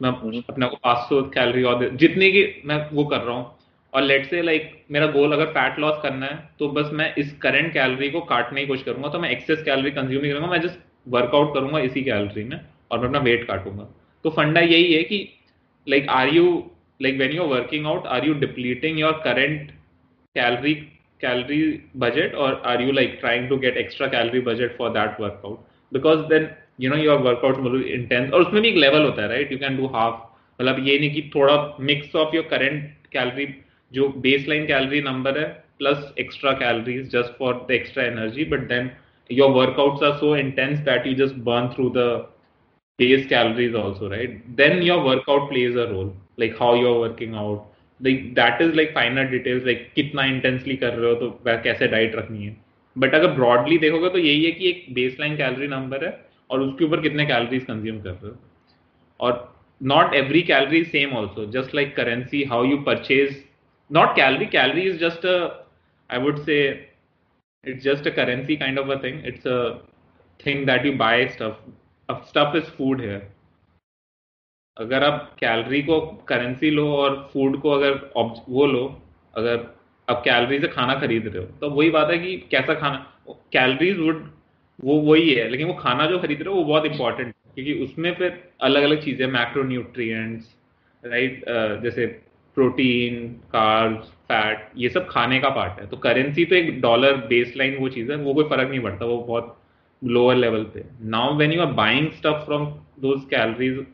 [0.00, 3.56] मैं अपने को पाँच सौ कैलोरी और जितनी की मैं वो कर रहा हूँ।
[3.92, 7.32] और लेट से लाइक मेरा गोल अगर फैट लॉस करना है तो बस मैं इस
[7.42, 10.60] करंट कैलोरी को काटने की कोशिश करूँगा। तो मैं एक्सेस कैलोरी कंज्यूम नहीं करूँगा, मैं
[10.60, 13.88] जस्ट वर्कआउट करूँगा इसी कैलोरी में और मैं अपना वेट काटूँगा।
[14.24, 15.18] तो फंडा यही है कि
[15.86, 16.46] like are you
[17.02, 19.70] like when you are working out are you depleting your current
[20.36, 20.74] calorie
[21.20, 21.60] calorie
[21.96, 25.58] budget और are you like trying to get extra calorie budget for that workout
[25.92, 26.48] because then
[26.80, 29.76] you know your workout intense और उसमें भी एक level होता है right you can
[29.76, 30.14] do half
[30.58, 33.46] मतलब ये नहीं कि थोड़ा mix of your current calorie
[33.92, 35.46] जो बेस लाइन कैलोरी नंबर है
[35.78, 38.90] plus extra calories just for the extra energy but then
[39.30, 42.06] your workouts are so intense that you just burn through the
[42.98, 47.66] base calories also right then your workout plays a role like how you're working out
[48.00, 52.14] like that is like finer details like कितना intensely कर रहे हो तो कैसे diet
[52.16, 52.56] रखनी है
[52.96, 56.10] but अगर broadly देखोगे तो यही है कि एक बेस लाइन कैलोरी नंबर है
[56.50, 58.36] और उसके ऊपर कितने कैलोरीज कंज्यूम कर रहे हो
[59.20, 59.46] और
[59.80, 63.34] not every calorie is same also just like currency how you purchase
[63.90, 65.36] not calorie calorie is just a
[66.10, 66.88] i would say
[67.64, 69.80] it's just a currency kind of a thing it's a
[70.40, 71.28] thing that you buy
[72.08, 73.20] अब stuff is food here.
[74.76, 77.94] अगर आप calorie को currency लो और food को अगर
[78.48, 78.84] वो लो,
[79.34, 79.66] अगर
[80.08, 83.98] आप कैलोरी से खाना खरीद रहे हो तो वही बात है कि कैसा खाना कैलोरीज
[83.98, 84.22] वुड
[84.78, 87.84] वो वही है, लेकिन वो खाना जो खरीद रहे हो, वो बहुत इंपॉर्टेंट है, क्योंकि
[87.84, 89.62] उसमें फिर अलग अलग चीज़ें मैक्रो
[91.02, 91.44] राइट
[91.82, 92.06] जैसे
[92.56, 97.54] प्रोटीन कार्ब्स फैट ये सब खाने का पार्ट है। तो करेंसी तो एक डॉलर बेस
[97.56, 99.57] लाइन वो चीज़ है, वो कोई फ़र्क नहीं पड़ता, वो बहुत
[100.02, 102.66] लोअर लेवल पे। Now when you are buying stuff from
[103.00, 103.84] those calories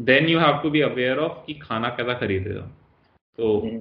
[0.00, 2.66] then you have to be aware of कि खाना कैसा खरीद रहे हो।
[3.38, 3.80] तो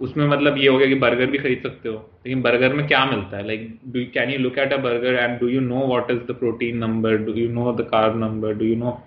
[0.00, 1.94] उसमें मतलब ये हो गया कि बर्गर भी खरीद सकते हो।
[2.26, 3.46] लेकिन बर्गर में क्या मिलता है?
[3.46, 6.36] Like do can you look at a burger and do you know what is the
[6.38, 9.00] protein number do you know the carb number do you know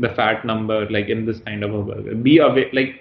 [0.00, 3.00] the fat number like in this kind of a burger be aware like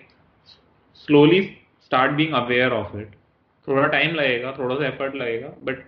[0.99, 1.37] slowly
[1.85, 3.13] start being aware of it.
[3.67, 5.83] थोड़ा time लगेगा थोड़ा सा effort लगेगा but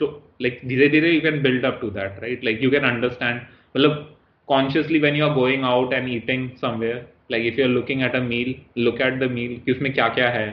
[0.00, 2.42] like, धीरे धीरे you can build up to that, right?
[2.42, 3.40] Like, you can understand
[3.76, 4.16] मतलब
[4.48, 8.14] consciously when you are going out and eating somewhere, like, if you are looking at
[8.14, 10.48] a meal, look at the meal, कि उसमें क्या क्या है?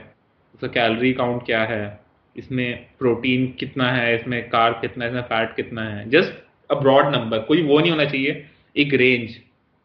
[0.56, 2.00] उसका calorie count क्या है?
[2.36, 4.16] इसमें प्रोटीन कितना है?
[4.20, 5.12] इसमें कार्ब कितना है?
[5.12, 6.10] इसमें फैट कितना है?
[6.10, 6.34] जस्ट
[6.72, 8.46] अ ब्रॉड नंबर कोई वो नहीं होना चाहिए,
[8.78, 9.38] एक रेंज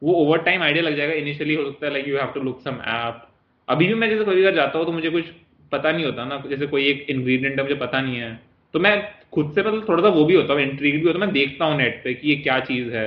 [0.02, 1.12] वो ओवर टाइम आइडिया लग जाएगा.
[1.12, 3.26] इनिशियली हो सकता है like you have to look some app
[3.68, 5.24] अभी भी मैं जैसे कभी बार जाता हूँ तो मुझे कुछ
[5.72, 8.40] पता नहीं होता ना, जैसे कोई एक इंग्रेडिएंट है, मुझे पता नहीं है।
[8.74, 8.92] तो मैं
[9.35, 11.64] खुद से मतलब थोड़ा सा वो भी होता हूँ इंट्रीग भी होता है मैं देखता
[11.64, 13.07] हूँ नेट पे कि ये क्या चीज़ है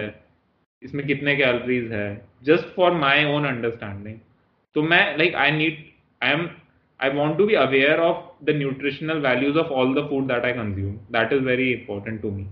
[0.84, 2.08] इसमें कितने कैलोरीज है
[2.44, 4.18] just for my own understanding
[4.76, 5.84] तो मैं like I need
[6.22, 6.48] I am
[7.00, 10.54] I want to be aware of the nutritional values of all the food that I
[10.54, 12.48] consume that is very important to me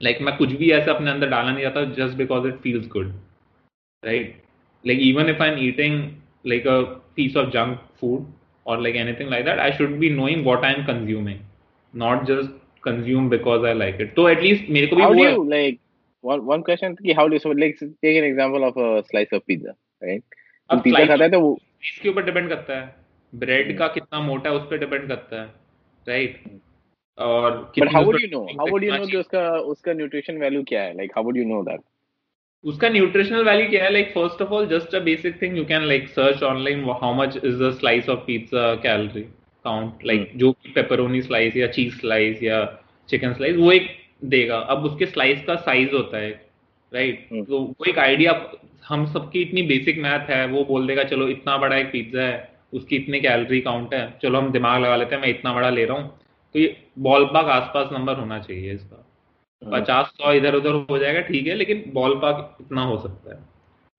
[0.00, 3.12] like मैं कुछ भी ऐसा अपने अंदर डालना नहीं चाहता just because it feels good
[4.02, 4.42] right
[4.84, 6.02] like even if I am eating
[6.44, 8.26] like a piece of junk food
[8.66, 11.44] or like anything like that, I should be knowing what I'm consuming,
[11.94, 12.50] not just
[12.82, 14.12] consume because I like it.
[14.16, 15.80] So at least मेरे को भी How do you like
[16.24, 19.36] one one question कि how do you so like take an example of a slice
[19.38, 20.24] of pizza, right?
[20.70, 22.94] अब pizza खाता है तो वो इसके ऊपर डिपेंड करता है
[23.32, 25.46] ब्रेड का कितना मोटा है उस पर डिपेंड करता है
[26.06, 26.42] राइट
[27.18, 28.44] और but how would you know?
[28.58, 30.94] How would you know कि उसका उसका nutrition value क्या है?
[30.96, 31.82] Like how would you know that?
[32.64, 35.82] उसका न्यूट्रिशनल वैल्यू क्या है like first of all just a basic thing you can
[35.88, 39.22] like search online how much is the slice of pizza calorie
[39.64, 42.64] count like जो pepperoni slice या cheese slice या
[43.08, 43.88] chicken slice वो एक
[44.26, 46.30] देगा। अब उसके स्लाइस का साइज़ होता है
[46.92, 48.32] राइट हम्म। तो वो एक आइडिया
[48.88, 52.48] हम सबकी इतनी बेसिक मैथ है वो बोल देगा चलो इतना बड़ा एक पिज्जा है
[52.74, 55.84] उसकी इतने कैलोरी काउंट है चलो हम दिमाग लगा लेते हैं मैं इतना बड़ा ले
[55.84, 56.08] रहा हूँ।
[56.54, 59.06] तो ये बॉल पाक आसपास नंबर होना चाहिए इसका।
[59.62, 63.40] पचास सौ इधर उधर हो जाएगा ठीक है लेकिन बॉल पाक इतना हो सकता है।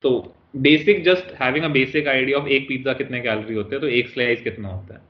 [0.03, 3.87] तो basic just having a basic idea of एक पिज्जा कितने कैलोरी होते हैं तो
[3.89, 5.01] एक स्लाइस कितना होता है।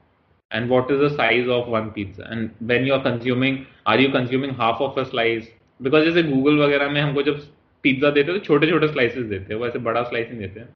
[0.52, 4.08] And what is the size of one pizza and when you are consuming are you
[4.12, 5.48] consuming half of a slice
[5.80, 7.40] because जैसे गूगल वगैरह में हमको जब
[7.84, 10.60] पिज्जा देते हैं तो छोटे छोटे स्लाइसेस देते हैं, वो ऐसे बड़ा स्लाइस नहीं देते
[10.60, 10.68] हैं।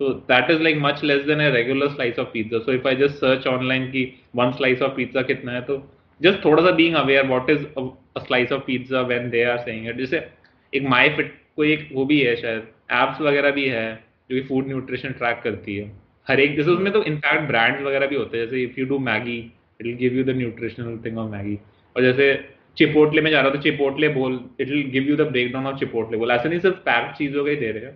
[0.00, 2.96] तो that is like much less than a regular slice of pizza so if I
[2.96, 4.02] just search online की
[4.36, 5.76] वन स्लाइस ऑफ़ पिज्जा कितना है तो
[6.20, 9.88] जस्ट थोड़ा सा being aware what is a slice of pizza when they are saying
[9.88, 10.26] it जैसे
[10.72, 12.62] एक माई fit कोई एक वो भी है शायद
[12.92, 13.94] एप्स वगैरह भी है,
[14.30, 15.90] जो कि फ़ूड न्यूट्रिशन ट्रैक करती है।
[16.28, 18.98] हर एक जैसे उसमें तो इनफैक्ट ब्रांड्स वगैरह भी होते हैं जैसे if you do
[18.98, 19.38] Maggi
[19.80, 21.58] it will give you the nutritional thing of Maggi
[21.96, 22.32] और जैसे
[22.76, 26.18] चिपोटले में जा रहा था Chipotle bowl it will give you the breakdown of Chipotle
[26.18, 26.30] bowl.
[26.30, 27.94] ऐसे नहीं सिर्फ़ पैक्ड चीज़ों का ही दे रहे हैं।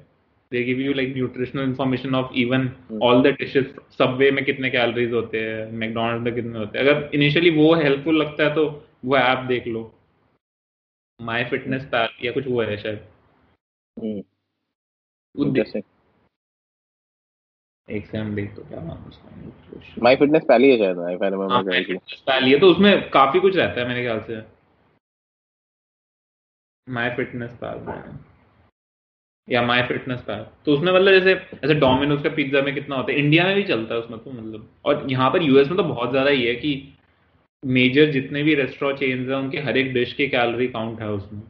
[0.53, 2.71] They give you like nutritional information of even
[3.03, 3.67] all the dishes
[3.99, 8.21] Subway में कितने कैलोरीज होते हैं मैकडोनल्ड में कितने होते हैं। अगर इनिशियली वो हेल्पफुल
[8.21, 8.67] लगता है तो
[9.05, 9.83] वो ऐप देख लो।
[11.21, 13.01] माई फिटनेस पैल या कुछ वो है शायद।
[17.89, 19.29] वो देख- तो क्या नाम है उसका?
[20.03, 21.97] My fitness pal ही है शायद remember हाँ correctly.
[22.27, 24.41] पैल ये तो उसमें काफ़ी कुछ रहता है मेरे ख्याल से।
[26.89, 28.13] माई फिटनेस पैल
[29.49, 31.33] या माई फिटनेस पैल तो उसमें मतलब जैसे
[31.65, 34.31] ऐसे डोमिनोज का पिज्जा में कितना होता है इंडिया में भी चलता है उसमें तो
[34.31, 36.95] मतलब। और यहाँ पर यूएस में तो बहुत ज़्यादा ही है कि
[37.65, 41.43] मेजर जितने भी रेस्टोरेंट चेन्स हैं उनके हर एक डिश की कैलोरी काउंट है उसमें।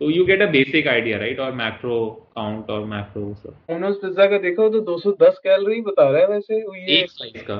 [0.00, 1.98] तो you get a basic idea right और मैक्रो
[2.34, 6.58] काउंट और मैक्रो सब। मोमोज पिज्जा का देखा तो 210 कैलोरी बता रहा है वैसे
[6.58, 7.56] ये एक स्लाइस का।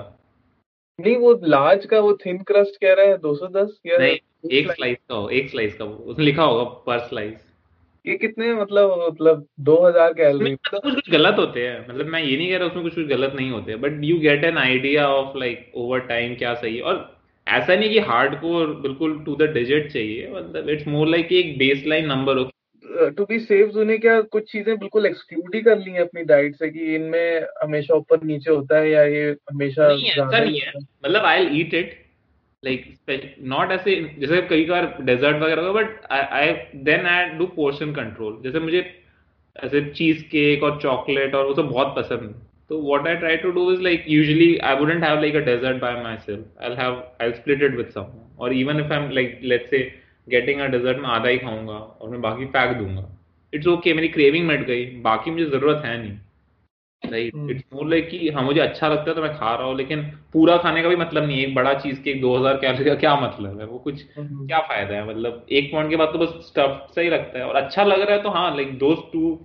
[0.99, 4.19] नहीं वो लार्ज का वो थिन क्रस्ट कह रहा है 210 या नहीं
[4.51, 7.45] एक स्लाइस का हो एक स्लाइस का उसने लिखा होगा पर स्लाइस
[8.07, 12.51] ये कितने मतलब मतलब 2000 कैलोरी कुछ कुछ गलत होते हैं। मतलब मैं ये नहीं
[12.51, 15.73] कह रहा उसमें कुछ कुछ गलत नहीं होते but you get an idea of like
[15.77, 17.18] over time क्या सही और
[17.49, 21.59] ऐसा नहीं कि हार्ड को बिल्कुल टू द डिजिट चाहिए मतलब इट्स मोर लाइक एक
[21.59, 22.51] बेस लाइन नंबर हो
[23.09, 26.57] टू बी सेफ़ उन्हें क्या कुछ चीज़ें बिल्कुल एक्सक्लूड ही कर ली हैं अपनी डाइट
[26.57, 31.25] से कि इनमें हमेशा ऊपर नीचे होता है या ये हमेशा ऐसा नहीं है। मतलब
[31.25, 32.05] I eat it
[32.65, 38.41] like not ऐसे जैसे कई बार डेजर्ट वगैरह but I then I do portion control
[38.45, 38.85] जैसे मुझे
[39.57, 43.37] ऐसे चीज़ केक और चॉकलेट और वो सब बहुत पसंद है। तो what I try
[43.37, 47.03] to do is like usually I wouldn't have like a dessert by myself I have
[47.23, 49.79] I split it with someone और even if I am like let's say
[50.27, 53.09] getting a dessert में आधा ही खाऊँगा और मैं बाकी फेंक दूँगा।
[53.53, 56.13] It's okay मेरी क्रेविंग मिट गई। बाकी मुझे ज़रूरत है नहीं।
[57.03, 59.77] राइट। इट्स मोर लाइक कि हाँ मुझे अच्छा लगता है तो मैं खा रहा हूँ
[59.77, 60.03] लेकिन
[60.33, 63.15] पूरा खाने का भी मतलब नहीं है। एक बड़ा चीज़ केक 2000 कैलोरी का क्या
[63.21, 63.67] मतलब है?
[63.67, 65.09] वो कुछ हम्म। क्या फ़ायदा है?
[65.09, 68.17] मतलब एक पॉइंट के बाद तो बस स्टफ़ सही लगता है। और अच्छा लग रहा
[68.17, 69.39] है तो हाँ like those to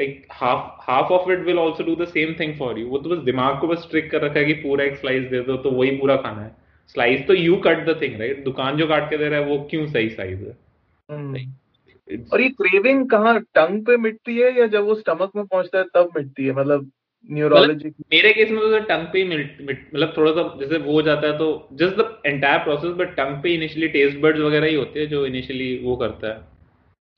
[0.00, 3.10] like half half of it will also do the same thing for you वो तो
[3.10, 5.70] बस दिमाग को बस ट्रिक कर रखा है कि पूरा एक स्लाइस दे दो तो
[5.70, 6.54] वही पूरा खाना है।
[6.88, 9.58] स्लाइस तो you cut the thing right दुकान जो काट के दे रहा है वो
[9.70, 10.56] क्यों सही साइज़ है।
[12.10, 15.78] It's- और ये क्रेविंग कहाँ टंग पे मिटती है या जब वो स्टमक में पहुँचता
[15.78, 16.52] है तब मिटती है?
[16.52, 16.90] मतलब
[17.30, 21.26] न्यूरोलॉजी मेरे केस में तो टंग पे ही मतलब थोड़ा सा जैसे वो हो जाता
[21.26, 25.00] है तो just the entire process but tongue पे इनिशियली टेस्ट बर्ड्स वगैरह ही होते
[25.00, 26.55] हैं जो इनिशियली वो करता है।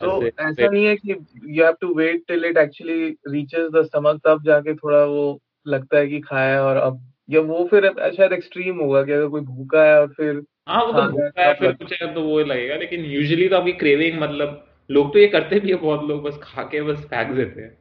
[0.00, 1.12] तो ऐसा नहीं है कि
[1.46, 5.98] you have to wait till it actually reaches the stomach तब जाके थोड़ा वो लगता
[5.98, 9.40] है कि खाया है और अब या वो फिर शायद एक्सट्रीम होगा कि अगर कोई
[9.40, 12.76] भूखा है और फिर हाँ वो तो भूखा है फिर कुछ है तो वो लगेगा
[12.76, 16.38] लेकिन यूजुअली तो आपकी क्रेविंग मतलब लोग तो ये करते भी है बहुत लोग बस
[16.42, 17.78] खा के बस फेंक देते हैं।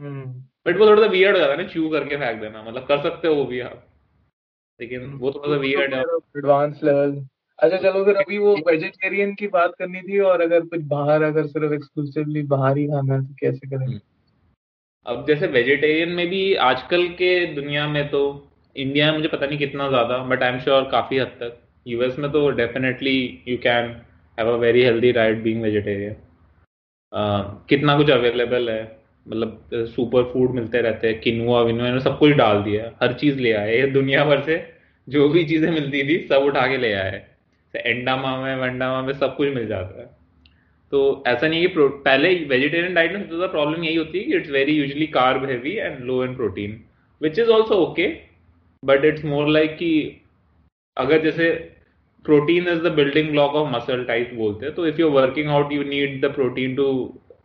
[0.00, 0.32] हम्म।
[0.66, 3.34] बट वो थोड़ा सा वियर्ड है ना च्यू करके फेंक देना मतलब कर सकते हो
[3.34, 3.86] वो भी आप।
[4.80, 6.00] लेकिन वो थोड़ा सा वियर्ड है।
[6.38, 7.26] एडवांस लेवल
[7.58, 11.46] अच्छा चलो, फिर अभी वो वेजिटेरियन की बात करनी थी और अगर कुछ बाहर, अगर
[11.46, 13.98] सिर्फ़ एक्सक्लूसिवली बाहर ही खाना है तो कैसे करें?
[15.06, 18.20] अब जैसे वेजिटेरियन में भी आजकल के दुनिया में तो
[18.76, 22.18] इंडिया में मुझे पता नहीं कितना ज़्यादा बट आई एम श्योर काफ़ी हद तक। यूएस
[22.18, 23.16] में तो definitely
[23.48, 23.88] you can
[24.38, 26.16] have a very healthy diet being vegetarian
[27.68, 28.82] कितना कुछ अवेलेबल है
[29.26, 33.52] मतलब सुपर फ़ूड मिलते रहते हैं किनुआ विनुआ सब कुछ डाल दिया, हर चीज़ ले
[33.54, 34.58] आए दुनिया भर से
[35.08, 37.24] जो भी चीज़ें मिलती थी, सब उठा के ले आए
[37.86, 40.06] एंडामा में वंडामा में सब कुछ मिल जाता है।
[40.92, 44.24] तो ऐसा नहीं है कि पहले वेजिटेरियन डाइट में सबसे ज़्यादा प्रॉब्लम यही होती है
[44.24, 46.80] कि it's very usually carb heavy and low in protein
[47.22, 48.06] which is also okay
[48.82, 49.92] but it's more like कि
[50.96, 51.50] अगर जैसे
[52.24, 55.72] protein is the building block of muscle type बोलते हैं तो if you working out
[55.72, 56.88] you need the protein to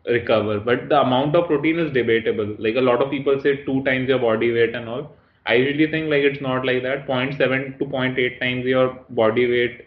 [0.05, 2.55] recover, but the amount of protein is debatable.
[2.57, 5.15] Like, a lot of people say two times your body weight and all.
[5.45, 7.07] I usually think, like, it's not like that.
[7.07, 9.85] 0.7 to 0.8 times your body weight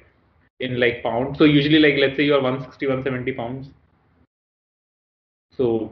[0.61, 1.39] in like pounds.
[1.39, 3.67] So usually like let's say you're 160 170 pounds.
[5.59, 5.89] So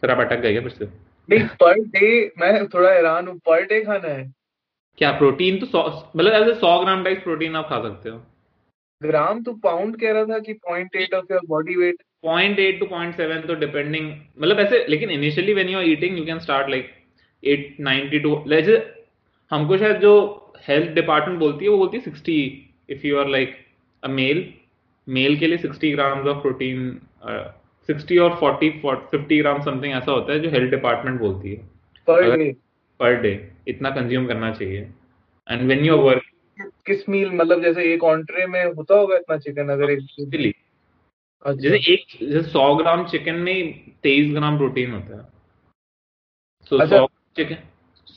[0.00, 0.84] फिर आप अटक गए क्या फिर से?
[1.30, 4.32] नहीं per day मैं थोड़ा हैरान हूँ। पर डे खाना है?
[4.98, 8.18] क्या प्रोटीन तो सौ मतलब ऐसे 100 ग्राम टाइप प्रोटीन आप खा सकते हो।
[9.02, 12.80] ग्राम तो पाउंड कह रहा था कि point eight of your body weight point eight
[12.80, 14.10] to point seven तो डिपेंडिंग
[14.42, 16.90] मतलब ऐसे लेकिन initially when you are eating you can start like
[17.44, 18.34] at ninety two
[19.50, 20.14] हमको शायद जो
[20.68, 22.40] हेल्थ डिपार्टमेंट बोलती है वो बोलती है sixty
[22.90, 23.56] if you are like
[24.02, 24.44] a male
[25.06, 27.00] male के लिए sixty grams of protein
[27.88, 31.56] sixty और फोर्टी फिफ्टी ग्राम समथिंग ऐसा होता है जो हेल्थ डिपार्टमेंट बोलती है।
[32.06, 32.52] पर डे
[33.00, 33.32] पर डे
[33.68, 34.80] इतना कंज्यूम करना चाहिए।
[35.48, 39.36] And when you are working किस मील मतलब जैसे एक ऑन्ट्रे में होता होगा इतना
[39.38, 40.00] चिकन अगर एक
[41.42, 45.22] अच्छा जैसे एक जैसे सौ ग्राम चिकन में तेईस ग्राम प्रोटीन होता है।
[46.70, 47.56] सो अच्छा। सौ चिकन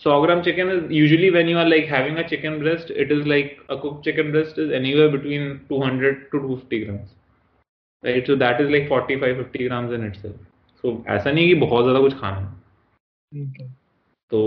[0.05, 3.27] सौ gram chicken is usually when you are like having a chicken breast it is
[3.27, 7.15] like a cook chicken breast is anywhere between 200 to 250 grams
[8.03, 10.35] right so that is like 45 50 grams in itself
[10.83, 12.47] so ऐसा नहीं है कि बहुत ज़्यादा कुछ खाना है।
[13.31, 13.69] ठीक
[14.31, 14.41] तो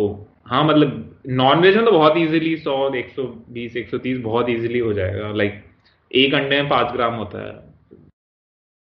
[0.47, 5.31] हाँ मतलब नॉन वेज में तो बहुत इजीली 100 120 130 बहुत इजीली हो जाएगा।
[5.33, 5.63] लाइक
[6.11, 7.53] एक अंडे में पाँच ग्राम होता है।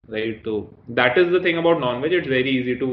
[0.03, 0.59] राइट तो
[0.91, 2.87] that is the thing about non veg it's very easy to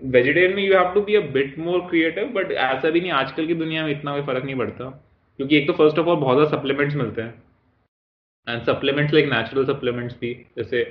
[0.00, 3.46] vegetarian में you have to be a bit more creative but ऐसा भी नहीं आजकल
[3.46, 4.90] की दुनिया में इतना कोई फ़र्क नहीं पड़ता
[5.38, 7.42] क्योंकि एक तो फ़र्स्ट ऑफ़ ऑल बहुत ज़्यादा सप्लीमेंट्स मिलते हैं
[8.46, 10.82] and supplements like natural supplements भी जैसे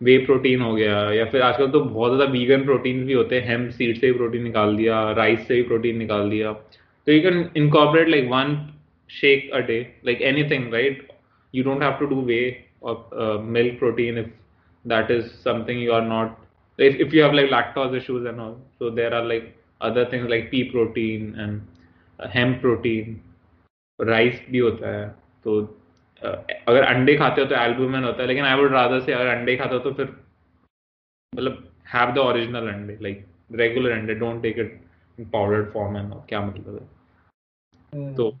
[0.00, 3.48] वे प्रोटीन हो गया या फिर आजकल तो बहुत ज़्यादा वीगन प्रोटीन भी होते हैं
[3.48, 7.20] हेम सीड से भी प्रोटीन निकाल दिया राइस से भी प्रोटीन निकाल दिया तो you
[7.22, 8.56] can incorporate like one
[9.10, 11.08] shake a day like right?
[11.54, 14.28] You don't have to do whey or uh, milk protein if
[14.84, 16.38] that is something you are not.
[16.82, 20.28] If, if you have like lactose issues and all, so there are like other things
[20.28, 21.66] like pea protein and
[22.18, 23.20] uh, hemp protein.
[23.98, 25.08] Rice भी होता है
[25.44, 25.60] तो
[26.22, 26.36] uh,
[26.68, 29.56] अगर अंडे खाते हो तो albumin होता है लेकिन आई वुड रादर से अगर अंडे
[29.56, 30.06] खाते हो तो फिर
[31.32, 33.26] मतलब हैव द ओरिजिनल अंडे लाइक
[33.60, 34.80] रेगुलर अंडे don't take it
[35.18, 36.80] in powdered form and क्या मतलब
[37.92, 38.32] है तो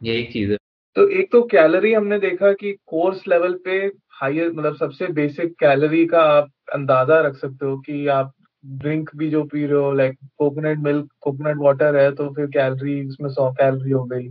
[0.00, 0.56] ये चीज़ है
[0.96, 3.78] तो एक तो कैलोरी हमने देखा कि कोर्स लेवल पे
[4.20, 8.32] हायर मतलब सबसे बेसिक कैलोरी का आप अंदाज़ा रख सकते हो कि आप
[8.66, 13.08] ड्रिंक भी जो पी रहे हो like coconut milk coconut water है तो फिर कैलोरी
[13.08, 14.28] उसमें सौ कैलोरी हो गई।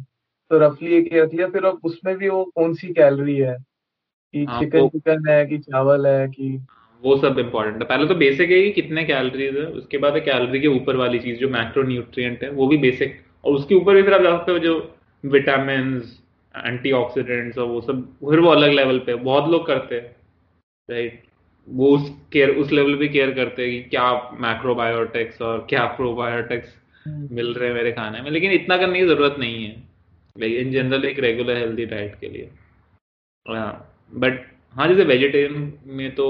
[0.49, 3.57] तो रफली एक रख लिया फिर अब उसमें भी वो कौन सी कैलोरी है?
[4.33, 6.65] कि हाँ, चिकन वो- चिकन है कि चावल है कि
[7.03, 10.21] वो सब इम्पोर्टेंट है। पहले तो बेसिक है कि कितने कैलोरीज है उसके बाद है
[10.21, 13.95] कैलोरी के ऊपर वाली चीज़ जो मैक्रो न्यूट्रिएंट है वो भी बेसिक और उसके ऊपर
[13.95, 16.03] भी फिर आप जा सकते हो जो विटामिन
[16.65, 20.15] एंटीऑक्सीडेंट्स और वो सब फिर वो अलग लेवल पे बहुत लोग करते हैं
[20.89, 21.23] राइट
[21.67, 24.11] वो उस केयर उस लेवल पे केयर करते हैं कि क्या
[24.41, 26.73] मैक्रोबायोटिक्स और क्या प्रोबायोटिक्स
[27.07, 29.75] मिल रहे हैं मेरे खाने में। लेकिन इतना करने की ज़रूरत नहीं है।
[30.35, 32.49] लाइक इन जनरल एक रेगुलर हेल्दी डाइट के लिए।
[33.45, 34.45] बट
[34.75, 36.27] हाँ जैसे वेजिटेरियन में तो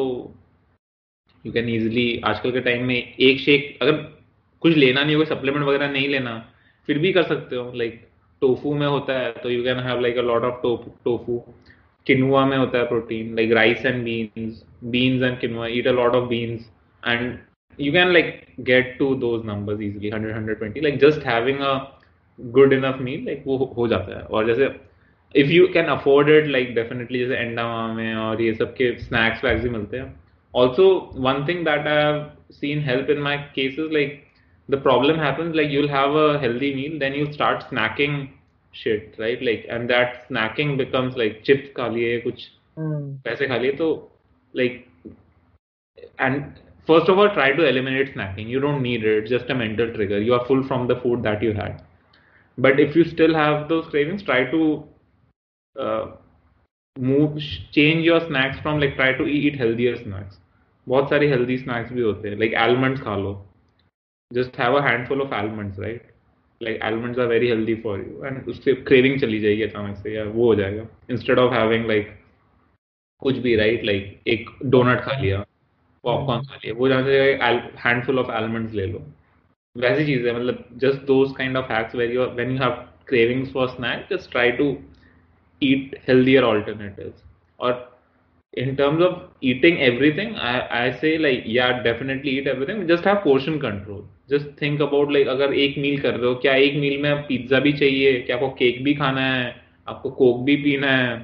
[1.45, 3.91] यू कैन ईजिली आजकल के टाइम में एक शेक अगर
[4.63, 6.37] कुछ लेना नहीं होगा सप्लीमेंट वगैरह नहीं लेना
[6.89, 8.01] फिर भी कर सकते हो। लाइक
[8.41, 11.37] टोफू में होता है तो you can have like a lot of tofu
[12.07, 16.14] quinoa में होता है protein like rice and beans beans and quinoa eat a lot
[16.14, 16.70] of beans
[17.06, 17.36] and
[17.78, 18.30] you can like
[18.64, 21.74] get to those numbers easily 100 120 like just having a
[22.38, 24.68] good enough meal like वो हो जाता है और जैसे
[25.34, 29.44] if you can afford it like definitely जैसे एंडामा में और ये सब के snacks
[29.44, 30.14] वैक्स भी मिलते हैं
[30.54, 30.88] also
[31.28, 32.20] one thing that I have
[32.60, 34.14] seen help in my cases like
[34.68, 38.16] the problem happens like you'll have a healthy meal then you start snacking
[38.74, 43.72] shit right like and that snacking becomes like chips खा लिए कुछ पैसे खा लिए
[43.72, 43.88] तो
[44.52, 44.86] like
[46.18, 49.54] and first of all try to eliminate snacking you don't need it it's just a
[49.54, 51.82] mental trigger you are full from the food that you had
[52.58, 54.84] but if you still have those cravings try to
[55.78, 56.06] uh,
[56.98, 57.38] move
[57.72, 60.38] change your snacks from like try to eat healthier snacks
[60.88, 63.32] बहुत सारी healthy snacks भी होते हैं like almonds खा लो
[64.30, 66.06] just have a handful of almonds right
[66.60, 70.24] like almonds are very healthy for you and उससे craving चली जाएगी अचानक से या
[70.24, 70.86] वो हो जाएगा
[71.16, 72.10] instead of having like
[73.23, 75.45] कुछ भी राइट लाइक एक डोनट खा लिया
[76.03, 77.53] पॉपकॉर्न खा लिया, वो जाते जाए
[77.85, 79.05] हैंडफुल ऑफ़ एलमंड ले लो।
[79.75, 82.71] वैसी चीज़ है मतलब just those kind of hacks where you when you have
[83.07, 84.75] cravings for snack just try to
[85.61, 87.13] eat healthier alternative
[87.59, 87.89] और
[88.53, 93.15] in terms of eating everything I say like ये are definitely eat everything just have
[93.23, 97.01] portion control just think about like अगर एक मील कर रहे हो, क्या एक मील
[97.01, 98.19] में आप पिज्जा भी चाहिए?
[98.21, 99.55] क्या आपको केक भी खाना है?
[99.87, 101.17] आपको कोक भी पीना है?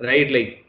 [0.00, 0.62] Right like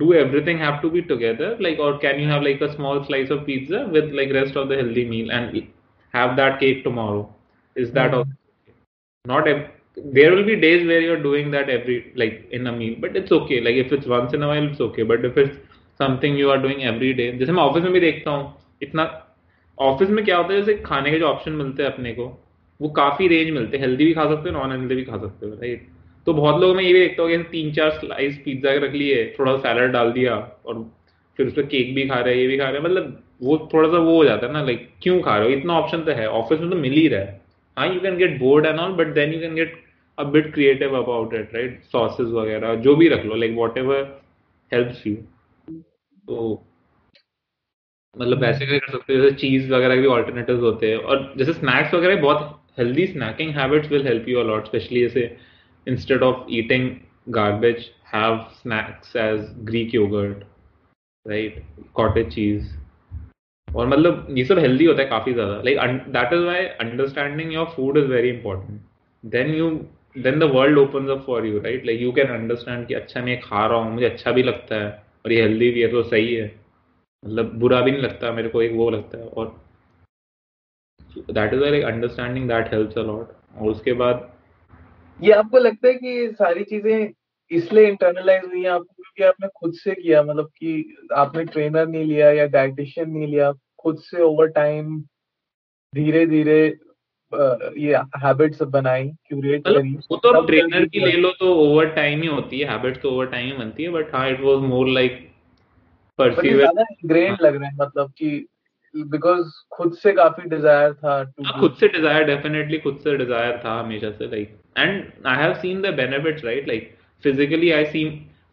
[0.00, 3.30] do everything have to be together like or can you have like a small slice
[3.30, 5.62] of pizza with like rest of the healthy meal and
[6.14, 7.22] have that cake tomorrow
[7.76, 8.14] is that Hmm.
[8.14, 8.32] also
[9.24, 9.66] not ev-
[10.16, 13.32] there will be days where you're doing that every like in a meal but it's
[13.32, 15.56] okay like if it's once in a while it's okay but if it's
[16.00, 18.44] something you are doing every day जैसे मैं office में भी देखता हूँ
[18.82, 19.04] इतना
[19.78, 22.26] office में क्या होता है जैसे खाने के जो ऑप्शन मिलते हैं अपने को
[22.80, 25.46] वो काफी रेंज मिलते हैं हेल्दी भी खा सकते हो नॉन हेल्दी भी खा सकते
[25.46, 25.88] हो राइट
[26.27, 29.55] तो बहुत लोग मैं ये भी देखता हूँ तीन चार स्लाइस पिज्जा रख लिए, थोड़ा
[29.57, 30.83] सैलड डाल दिया और
[31.39, 33.57] फिर उस पर केक भी खा रहे हैं ये भी खा रहे। हैं मतलब वो
[33.73, 35.53] थोड़ा सा वो हो जाता है ना लाइक क्यों खा रहे हो?
[35.53, 37.39] इतना ऑप्शन तो है। ऑफ़िस में तो मिल ही रहा है।
[37.77, 39.81] हाँ you can get bored and all but then you can get
[40.17, 44.19] a bit creative about it right sauces वगैरह, जो भी रख लो like whatever
[44.71, 45.15] helps you
[46.27, 46.63] तो
[48.15, 51.53] मतलब वैसे भी कर सकते हो, जैसे चीज़ वगैरह भी ऑल्टरनेटिव्स होते हैं। और जैसे
[51.53, 55.21] स्नैक्स वगैरह, बहुत healthy snacking habits will help you a lot specially जैसे
[55.87, 60.43] instead of eating garbage, have snacks as greek yogurt,
[61.25, 61.63] right?
[61.95, 62.69] Cottage cheese.
[63.67, 65.77] और मतलब ये सब हेल्दी होता है काफ़ी ज़्यादा। Like
[66.13, 68.81] that is why understanding your food is very important
[69.23, 69.69] then you
[70.17, 73.39] then the world opens up for you right like you can understand कि अच्छा मैं
[73.41, 74.89] खा रहा हूँ, मुझे अच्छा भी लगता है
[75.25, 76.45] और ये हेल्दी भी है तो सही है।
[77.23, 79.59] मतलब बुरा भी नहीं लगता, मेरे को एक वो लगता है और
[81.31, 84.30] that is like understanding that helps a lot और उसके बाद
[85.21, 87.09] ये आपको लगता है कि ये सारी चीज़ें
[87.51, 88.93] इसलिए इंटरनलाइज हुई है आपको?
[88.93, 93.51] क्योंकि आपने खुद से किया मतलब कि आपने ट्रेनर नहीं लिया या डाइटिशियन नहीं लिया
[93.79, 94.99] खुद से ओवर टाइम
[95.93, 96.61] धीरे धीरे
[97.81, 102.21] ये हैबिट्स बनाई क्यूरेट मतलब करी। वो तो ट्रेनर की ले लो तो ओवर टाइम
[102.21, 104.87] ही होती है हैबिट तो ओवर टाइम ही बनती है बट हाँ it was more
[104.89, 105.27] like
[106.19, 108.29] ingrain लग रहा है मतलब कि
[108.95, 111.15] बिकॉज़ खुद से काफ़ी डिज़ायर था
[111.45, 115.54] हाँ खुद से डिज़ायर डेफिनेटली खुद से डिज़ायर था हमेशा से like and I have
[115.54, 118.04] seen the benefits right like physically I see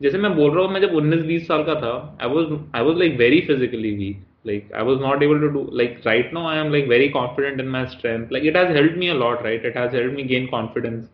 [0.01, 2.83] जैसे मैं बोल रहा हूँ मैं जब 19 20 साल का था I was I
[2.83, 6.45] was like very physically weak like i was not able to do like right now
[6.45, 9.43] i am like very confident in my strength like it has helped me a lot
[9.43, 11.07] right it has helped me gain confidence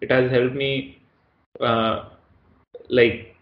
[0.00, 0.98] it has helped me
[1.60, 2.04] uh,
[2.88, 3.34] like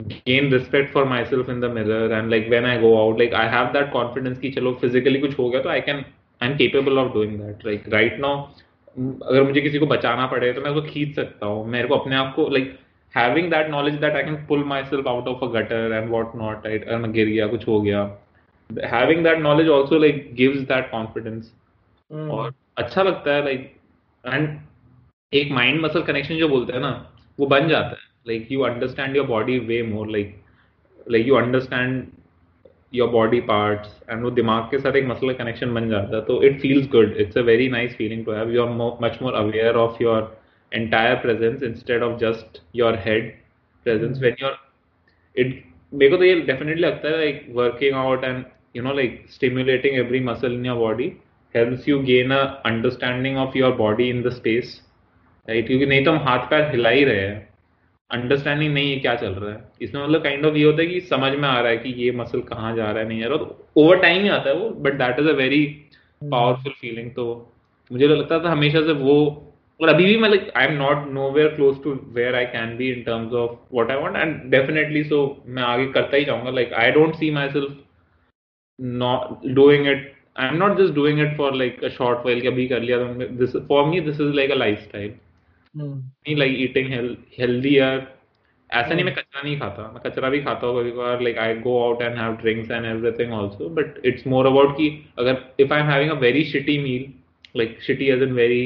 [0.00, 3.48] gain respect for myself in the mirror and like when i go out like i
[3.48, 6.04] have that confidence कि चलो physically कुछ हो गया तो i can
[6.40, 8.67] i'm capable of doing that like right now mm,
[8.99, 12.15] अगर मुझे किसी को बचाना पड़े तो मैं उसको खींच सकता हूँ। मेरे को अपने
[12.15, 12.69] आप को like
[13.13, 16.65] having that knowledge that I can pull myself out of a gutter and what not
[16.67, 16.83] right?
[16.83, 18.01] अगर मैं गिर गया कुछ हो गया
[18.69, 21.47] that knowledge also like gives that confidence.
[22.11, 23.73] हम्म, और अच्छा लगता है लाइक
[24.23, 24.59] एंड
[25.33, 26.91] एक माइंड मसल कनेक्शन जो बोलते हैं ना
[27.39, 30.35] वो बन जाता है। Like you understand your body way more like
[31.11, 32.07] like you understand
[32.93, 36.41] your body parts and वो दिमाग के साथ एक मसल कनेक्शन बन जाता है तो
[36.43, 39.75] it feels good it's a very nice feeling to have you are much more aware
[39.77, 40.37] of your
[40.71, 43.33] entire presence instead of just your head
[43.85, 44.55] presence when you're
[45.35, 45.53] it
[45.93, 49.95] मेरे को तो ये definitely लगता है like working out and you know like stimulating
[49.95, 51.07] every muscle in your body
[51.55, 54.75] helps you gain a understanding of your body in the space
[55.47, 57.48] right क्योंकि नहीं तो हम हाथ पैर हिला ही रहे हैं
[58.11, 60.99] अंडरस्टैंडिंग नहीं है क्या चल रहा है। इसमें मतलब काइंड ऑफ़ ये होता है कि
[61.09, 63.37] समझ में आ रहा है कि ये मसल कहाँ जा रहा है नहीं जा रहा।
[63.37, 65.65] तो ओवर टाइम ही आता है वो but that is a very
[66.21, 67.25] powerful feeling तो
[67.91, 69.17] मुझे तो लगता था हमेशा से वो
[69.79, 72.91] और अभी भी मैं like I am not nowhere close to where I can be
[72.91, 76.73] in terms of what I want and definitely so मैं आगे करता ही जाऊँगा। Like
[76.73, 77.77] I don't see myself
[79.03, 79.23] not
[79.55, 80.03] doing it.
[80.41, 83.25] I'm not just doing it for like a short while कि अभी कर लिया तो
[83.39, 85.09] this for me this is like a lifestyle
[85.75, 88.07] me like eating health, healthier.
[88.69, 89.83] ऐसा नहीं मैं कचरा नहीं खाता.
[89.93, 91.21] मैं कचरा भी खाता हूँ कभी कभार.
[91.21, 94.89] Like I go out and have drinks and everything also but it's more about कि
[95.19, 97.05] अगर if I am having a very shitty meal
[97.55, 98.63] like shitty as in very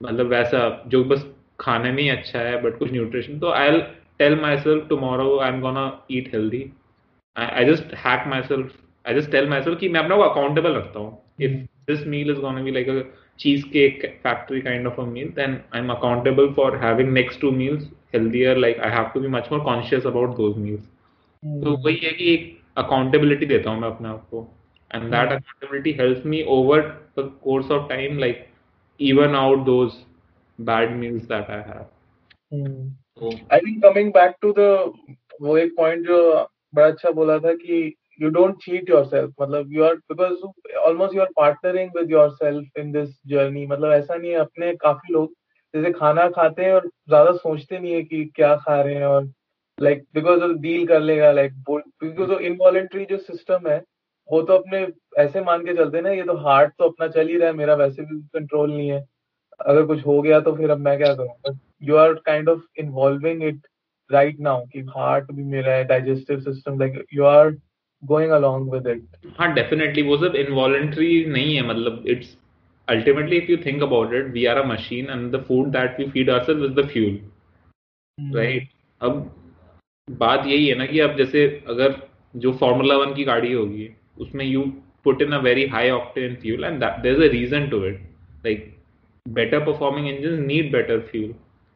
[0.00, 1.26] मतलब वैसा जो बस
[1.60, 3.80] खाने में ही अच्छा है बट कुछ न्यूट्रिशन तो I
[4.18, 6.64] tell myself tomorrow I am gonna eat healthy
[7.36, 8.72] I just hack myself
[9.04, 11.22] I just tell myself कि मैं अपने को अकाउंटेबल रखता हूँ.
[11.40, 11.52] If
[11.90, 13.02] this meal is gonna be like a
[13.39, 18.55] cheesecake factory kind of a meal then i'm accountable for having next two meals healthier
[18.57, 20.89] like i have to be much more conscious about those meals
[21.43, 22.43] तो वही है कि एक
[22.77, 24.41] accountability देता हूँ मैं अपने आप को
[24.91, 26.81] and that accountability helps me over
[27.19, 28.45] the course of time like
[28.99, 29.93] even out those
[30.59, 31.85] bad meals that I have
[33.19, 34.67] तो I think coming back to the
[35.41, 36.21] वो एक पॉइंट जो
[36.75, 37.81] बड़ा अच्छा बोला था कि
[38.18, 39.30] you don't cheat yourself.
[39.40, 40.44] मतलब you are, because
[40.84, 43.66] almost you are partnering with yourself in this journey.
[43.66, 45.32] मतलब ऐसा नहीं है, अपने काफ़ी लोग
[45.74, 49.28] जैसे खाना खाते हैं और ज़्यादा सोचते नहीं है कि क्या खा रहे हैं और
[49.78, 53.82] लाइक बिकॉज़ डील कर लेगा लाइक बिकॉज़ इनवॉलेंट्री जो सिस्टम है,
[54.28, 54.86] वो तो अपने
[55.22, 57.74] ऐसे मान के चलते ना, ये तो हार्ट तो अपना चल ही रहा है, मेरा
[57.74, 59.04] वैसे भी कंट्रोल नहीं है।
[59.66, 61.58] अगर कुछ हो गया तो फिर अब मैं क्या करूँ?
[61.82, 63.66] You are kind of involving it
[64.10, 67.50] right now कि हार्ट भी मेरा है digestive system like you are
[68.06, 72.36] going along with it हाँ डेफिनेटली वो सब इनवॉलेंट्री नहीं है मतलब it's
[72.88, 76.04] ultimately if you think about it we are a machine and the food that we
[76.10, 77.16] feed ourselves is the fuel
[78.18, 78.68] right?
[79.00, 79.32] अब
[80.08, 81.96] बात यही है ना कि अब जैसे अगर
[82.34, 83.88] जो फॉर्मूला वन की गाड़ी होगी
[84.20, 84.62] उसमें you
[85.04, 88.00] put in a very high octane fuel and there is a reason to it
[88.44, 88.72] like
[89.26, 91.28] better performing engine need better fuel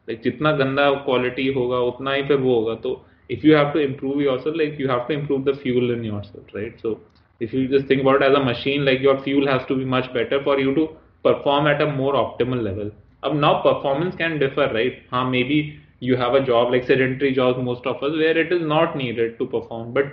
[0.07, 2.93] like जितना गंदा क्वालिटी होगा उतना ही फिर वो होगा तो
[3.30, 6.44] if you have to improve yourself like you have to improve the fuel in yourself
[6.54, 7.00] right so
[7.40, 9.84] if you just think about it as a machine like your fuel has to be
[9.84, 10.88] much better for you to
[11.22, 12.90] perform at a more optimal level
[13.22, 17.58] um, now performance can differ right huh, maybe you have a job like sedentary jobs
[17.62, 20.04] most of us where it is not needed to perform but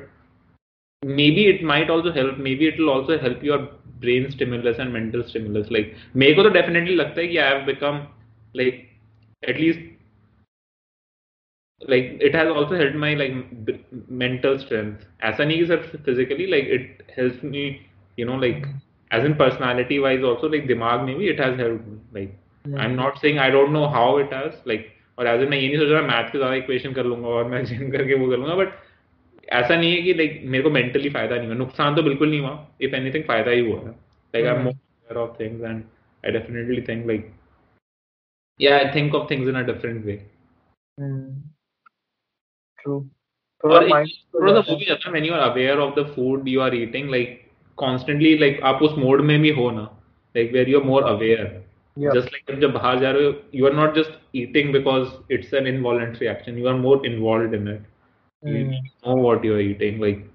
[1.04, 3.68] maybe it might also help maybe it will also help your
[4.00, 7.66] brain stimulus and mental stimulus like मेरे को तो definitely लगता है कि I have
[7.66, 8.08] become
[8.54, 8.90] like
[9.48, 9.80] at least
[11.83, 13.35] like it has also helped my like
[13.67, 13.79] b-
[14.23, 15.07] mental strength.
[15.23, 17.65] ऐसा नहीं कि सिर्फ़ physically like it helps me
[18.19, 18.67] you know like
[19.11, 22.33] as in personality wise also like दिमाग में भी it has helped me like
[22.85, 25.79] I'm not saying I don't know how it has like और as मैं ये नहीं
[25.79, 28.55] सोच रहा मैथ के ज़्यादा इक्वेशन कर लूँगा और मैं जिम करके वो कर लूँगा
[28.55, 28.73] बट
[29.53, 32.41] ऐसा नहीं है कि लाइक मेरे को मेंटली फ़ायदा नहीं हुआ। नुकसान तो बिल्कुल नहीं
[32.41, 35.83] हुआ। इफ़ एनीथिंग फ़ायदा ही हुआ है like I am more aware of things and
[36.25, 37.31] I definitely think like
[38.61, 40.17] या I think of things in a different way
[42.83, 42.99] true
[43.65, 46.75] और थोड़ा सा वो भी जाता when you are aware of the food you are
[46.77, 47.41] eating like
[47.79, 49.83] constantly like आप उस mode में भी हो ना
[50.35, 51.45] like where you are more aware
[51.97, 55.67] just like जब बाहर जा रहे हो you are not just eating because it's an
[55.67, 57.87] involuntary action you are more involve in it
[58.43, 58.65] you
[59.05, 60.27] know what you are eating like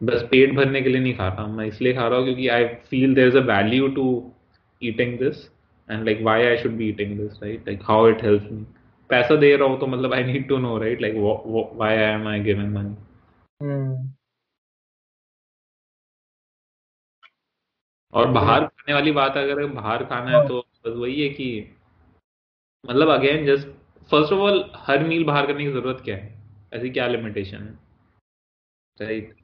[0.00, 2.64] बस पेट भरने के लिए नहीं खा रहा मैं इसलिए खा रहा हूँ क्योंकि I
[2.90, 4.04] feel there is a value to
[4.82, 5.44] eating this
[5.88, 8.64] and like why I should be eating this right like how it help me
[9.10, 11.14] पैसा दे रहा हूँ तो मतलब I need to know right like
[11.76, 12.96] why I am I giving money
[18.12, 21.48] और बाहर खाने वाली बात अगर बाहर खाना है तो बस वही है कि
[22.84, 23.68] मतलब again just
[24.10, 26.34] first of all her meal बाहर करने की ज़रूरत क्या है?
[26.74, 27.78] ऐसी क्या लिमिटेशन है?
[28.98, 29.36] राइट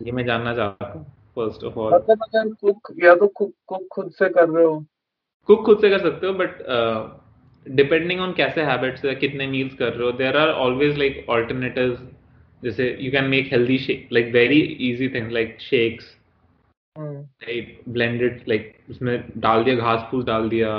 [0.00, 1.04] ये मैं जानना चाहता हूँ
[1.36, 4.84] फ़र्स्ट ऑफ़ ऑल मतलब अगर कुक या तो कुक कुक खुद से कर रहे हो।
[5.48, 6.62] कुक खुद से कर सकते हो बट
[7.66, 11.96] डिपेंडिंग ऑन कैसे हैबिट्स है कितने मील्स कर रहे हो there are always like alternative
[12.62, 13.78] जैसे you can make healthy
[14.12, 14.60] like very
[14.90, 16.16] easy thing like shakes
[16.96, 20.74] like blended like उसमें डाल दिया घास फूस डाल दिया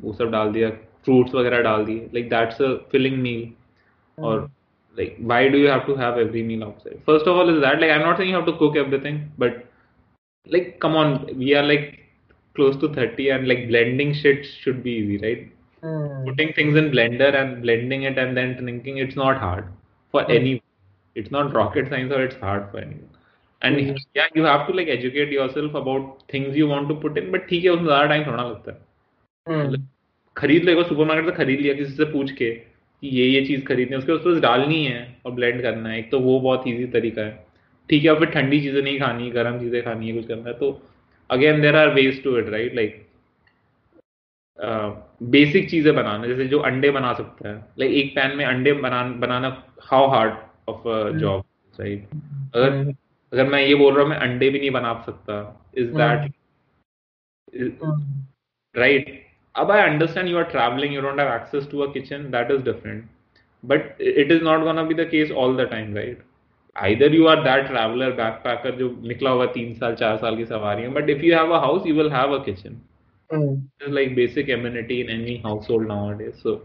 [0.00, 0.70] वो सब डाल दिया
[1.04, 4.40] फ्रूट्स वगैरह डाल दिए like that's a filling meal और
[4.96, 7.80] like why do you have to have every meal outside first of all is that
[7.80, 9.62] like I not you have to cook everything but
[10.46, 11.90] like come on we are like
[12.56, 15.51] close to thirty and like blending shits should be easy right
[15.82, 19.64] putting things in blender and blending it and then drinking it's not hard
[20.14, 20.34] for mm.
[20.34, 20.62] any
[21.16, 23.08] it's not rocket science or it's hard for anyone
[23.62, 27.30] and yeah you have to like educate yourself about things you want to put in
[27.32, 29.84] but ठीक है उसमें ज़्यादा time थोड़ा लगता है
[30.36, 33.96] खरीद लेगा supermarket से खरीद लिया किसी से पूछ के कि ये ये चीज़ खरीदनी
[33.96, 37.22] है उसके उस डालनी है और ब्लेंड करना है एक तो वो बहुत इजी तरीका
[37.22, 37.44] है
[37.90, 40.54] ठीक है और फिर ठंडी चीज़ें नहीं खानी गर्म चीज़ें खानी है कुछ करना है
[40.58, 40.70] तो
[41.30, 43.06] again there are ways to it right like
[44.58, 49.56] basic चीज़ें बनाना जैसे जो अंडे बना सकता है। लाइक एक पैन में अंडे बनाना
[49.82, 50.34] how hard
[50.68, 50.82] of
[51.18, 51.44] job
[51.78, 52.08] right
[52.54, 52.94] अगर hmm.
[53.32, 55.36] अगर मैं ये बोल रहा हूँ मैं अंडे भी नहीं बना सकता।
[55.78, 56.32] इज़ दैट
[58.74, 59.20] राइट
[59.54, 62.62] अब I understand you are travelling you don't have access to a kitchen that is
[62.62, 63.04] different
[63.64, 66.22] but it is not one of be the case all the time right
[66.76, 68.10] either you are that traveller
[68.44, 71.52] backpacker जो निकला हुआ तीन साल चार साल की सवारी है but if you have
[71.52, 72.80] a house you will have a kitchen
[73.32, 76.60] it's like basic amenity in any household nowadays so.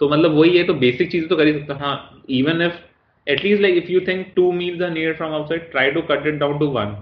[0.00, 2.78] तो मतलब वही है तो बेसिक चीज़ तो कर ही सकता हाँ even if
[3.26, 6.34] at least like if you think two meals are needed from outside try to cut it
[6.34, 6.96] down to one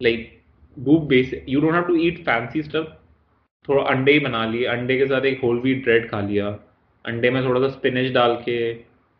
[0.00, 0.30] like
[0.76, 2.88] do basic you don't have to eat fancy stuff
[3.68, 6.48] थोड़ा अंडे ही बना लिए अंडे के साथ एक whole wheat bread खा लिया
[7.04, 8.58] अंडे में थोड़ा सा स्पिनच डाल के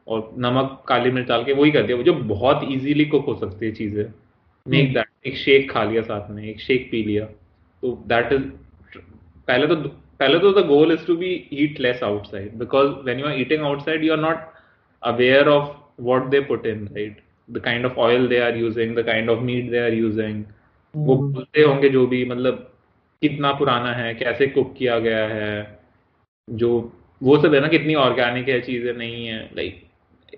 [0.07, 3.67] और नमक काली मिर्च डाल के वही कर दिया जो बहुत इजीली कुक हो सकती
[3.67, 4.05] है चीज़ें।
[4.67, 7.29] मेक दैट एक शेक खा लिया साथ में एक शेक पी लिया।
[7.85, 8.43] तो दैट इज़
[9.49, 9.75] पहले तो
[10.21, 13.65] पहले तो the goal is to be eat less outside because when you are eating
[13.65, 14.47] outside you are not
[15.03, 15.69] aware of
[16.03, 19.41] what they put in right the kind of oil they are using the kind of
[19.51, 20.43] meat they are using
[20.95, 22.71] वो बोलते होंगे जो भी मतलब
[23.23, 25.55] कितना पुराना है कैसे कुक किया गया है
[26.49, 26.73] जो
[27.21, 29.83] वो सब है ना कितनी ऑर्गेनिक है चीज़ें नहीं है like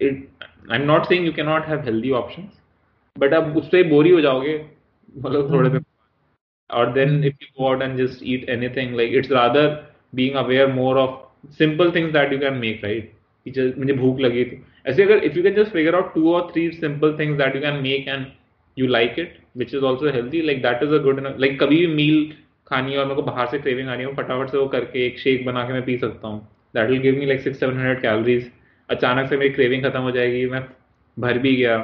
[0.03, 0.29] it
[0.71, 2.63] I am not saying you can not have healthy options
[3.17, 4.65] but अब उससे बोरी हो जाओगे
[5.15, 5.85] मतलब थोड़े दिन
[6.71, 9.69] और then if you go out and just eat anything like it's rather
[10.15, 13.13] being aware more of simple things that you can make right
[13.79, 16.71] मुझे भूख लगी थी। ऐसे अगर if you can just figure out two और three
[16.73, 18.27] simple things that you can make and
[18.77, 21.95] you like it which is also healthy like that is a good like कभी भी
[21.95, 22.33] मील
[22.67, 25.07] खानी है और मेरे को बाहर से क्रेविंग आ रही है फटाफट से वो करके
[25.07, 26.41] एक शेक बना के मैं पी सकता हूँ।
[26.75, 28.51] That will give me like six seven hundred calories
[28.89, 30.65] अचानक से मेरी क्रेविंग खत्म हो जाएगी मैं
[31.17, 31.77] भर भी गया।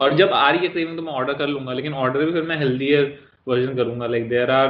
[0.00, 2.42] और जब आ रही है क्रेविंग तो मैं ऑर्डर कर लूँगा लेकिन ऑर्डर भी फिर
[2.42, 3.04] मैं हेल्दियर
[3.46, 4.68] वर्जन करूँगा like there are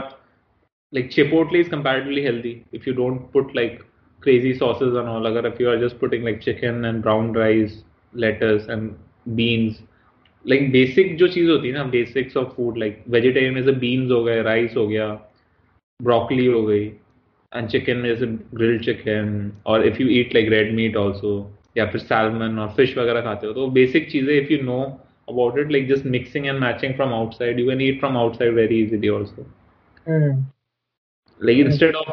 [0.93, 3.79] like Chipotle is comparatively healthy if you don't put like
[4.23, 7.85] crazy sauces and all, agar if you are just putting, like, chicken and brown rice,
[8.15, 8.97] lettuce and
[9.37, 9.85] beans
[10.45, 14.11] like basic जो चीज़ होती है ना basics of food like vegetarian में से beans
[14.11, 15.07] हो गए rice हो गया
[16.01, 16.85] ब्रोकली हो गई
[17.53, 21.33] एंड चिकन में जैसे ग्रिल्ड चिकन और if you eat like red meat also
[21.77, 24.79] या फिर सैलमन और फ़िश वगैरह खाते हो तो बेसिक चीज़ें if you know
[25.28, 28.78] about it like just mixing and matching from outside you can eat from outside very
[28.84, 29.46] easily also
[30.08, 30.44] mm.
[31.42, 32.08] like instead of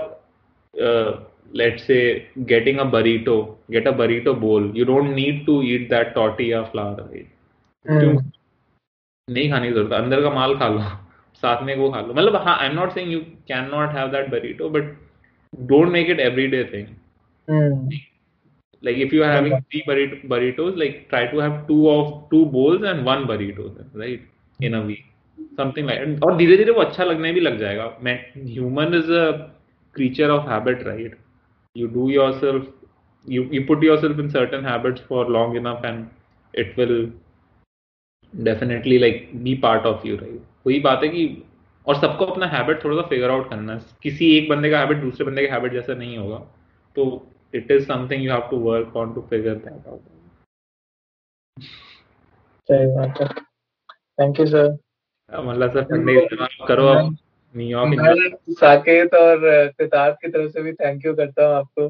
[0.75, 1.21] uh,
[1.53, 6.15] let's say getting a burrito get a burrito bowl you don't need to eat that
[6.15, 7.35] tortilla flour right
[7.87, 8.15] क्यों
[9.29, 10.81] नहीं खाने की जरूरत अंदर का माल खा लो
[11.43, 14.09] साथ में वो खा लो मतलब हाँ I am not saying you can not have
[14.13, 14.97] that burrito but
[15.71, 16.87] don't make it everyday thing
[18.84, 22.46] like if you are having three burrito, burritos like try to have two of two
[22.48, 24.22] bowls and one burrito right
[24.60, 25.06] in a week
[25.58, 28.18] something like और धीरे धीरे वो अच्छा लगने भी लग जाएगा मैं
[28.56, 29.26] human is a
[29.96, 31.20] creature of habit right
[31.76, 32.64] you do yourself
[33.28, 36.08] you you put yourself in certain habits for long enough and
[36.54, 36.98] it will
[38.34, 41.26] definitely like be part of you right वही बात है कि
[41.88, 44.98] और सबको अपना हैबिट थोड़ा सा figure out करना है किसी एक बंदे का हैबिट
[44.98, 46.38] दूसरे बंदे का हैबिट जैसा नहीं होगा
[46.96, 47.06] तो
[47.54, 50.02] it is something you have to work on to figure that out.
[52.70, 53.28] सही बात है।
[54.20, 54.68] थैंक यू सर
[55.30, 56.16] मतलब सर ठंडे
[56.68, 57.16] करो आप।
[57.56, 59.40] न्यूयॉर्क साकेत और
[59.72, 61.88] सिद्धार्थ की तरफ़ से भी थैंक यू करता हूँ आपको।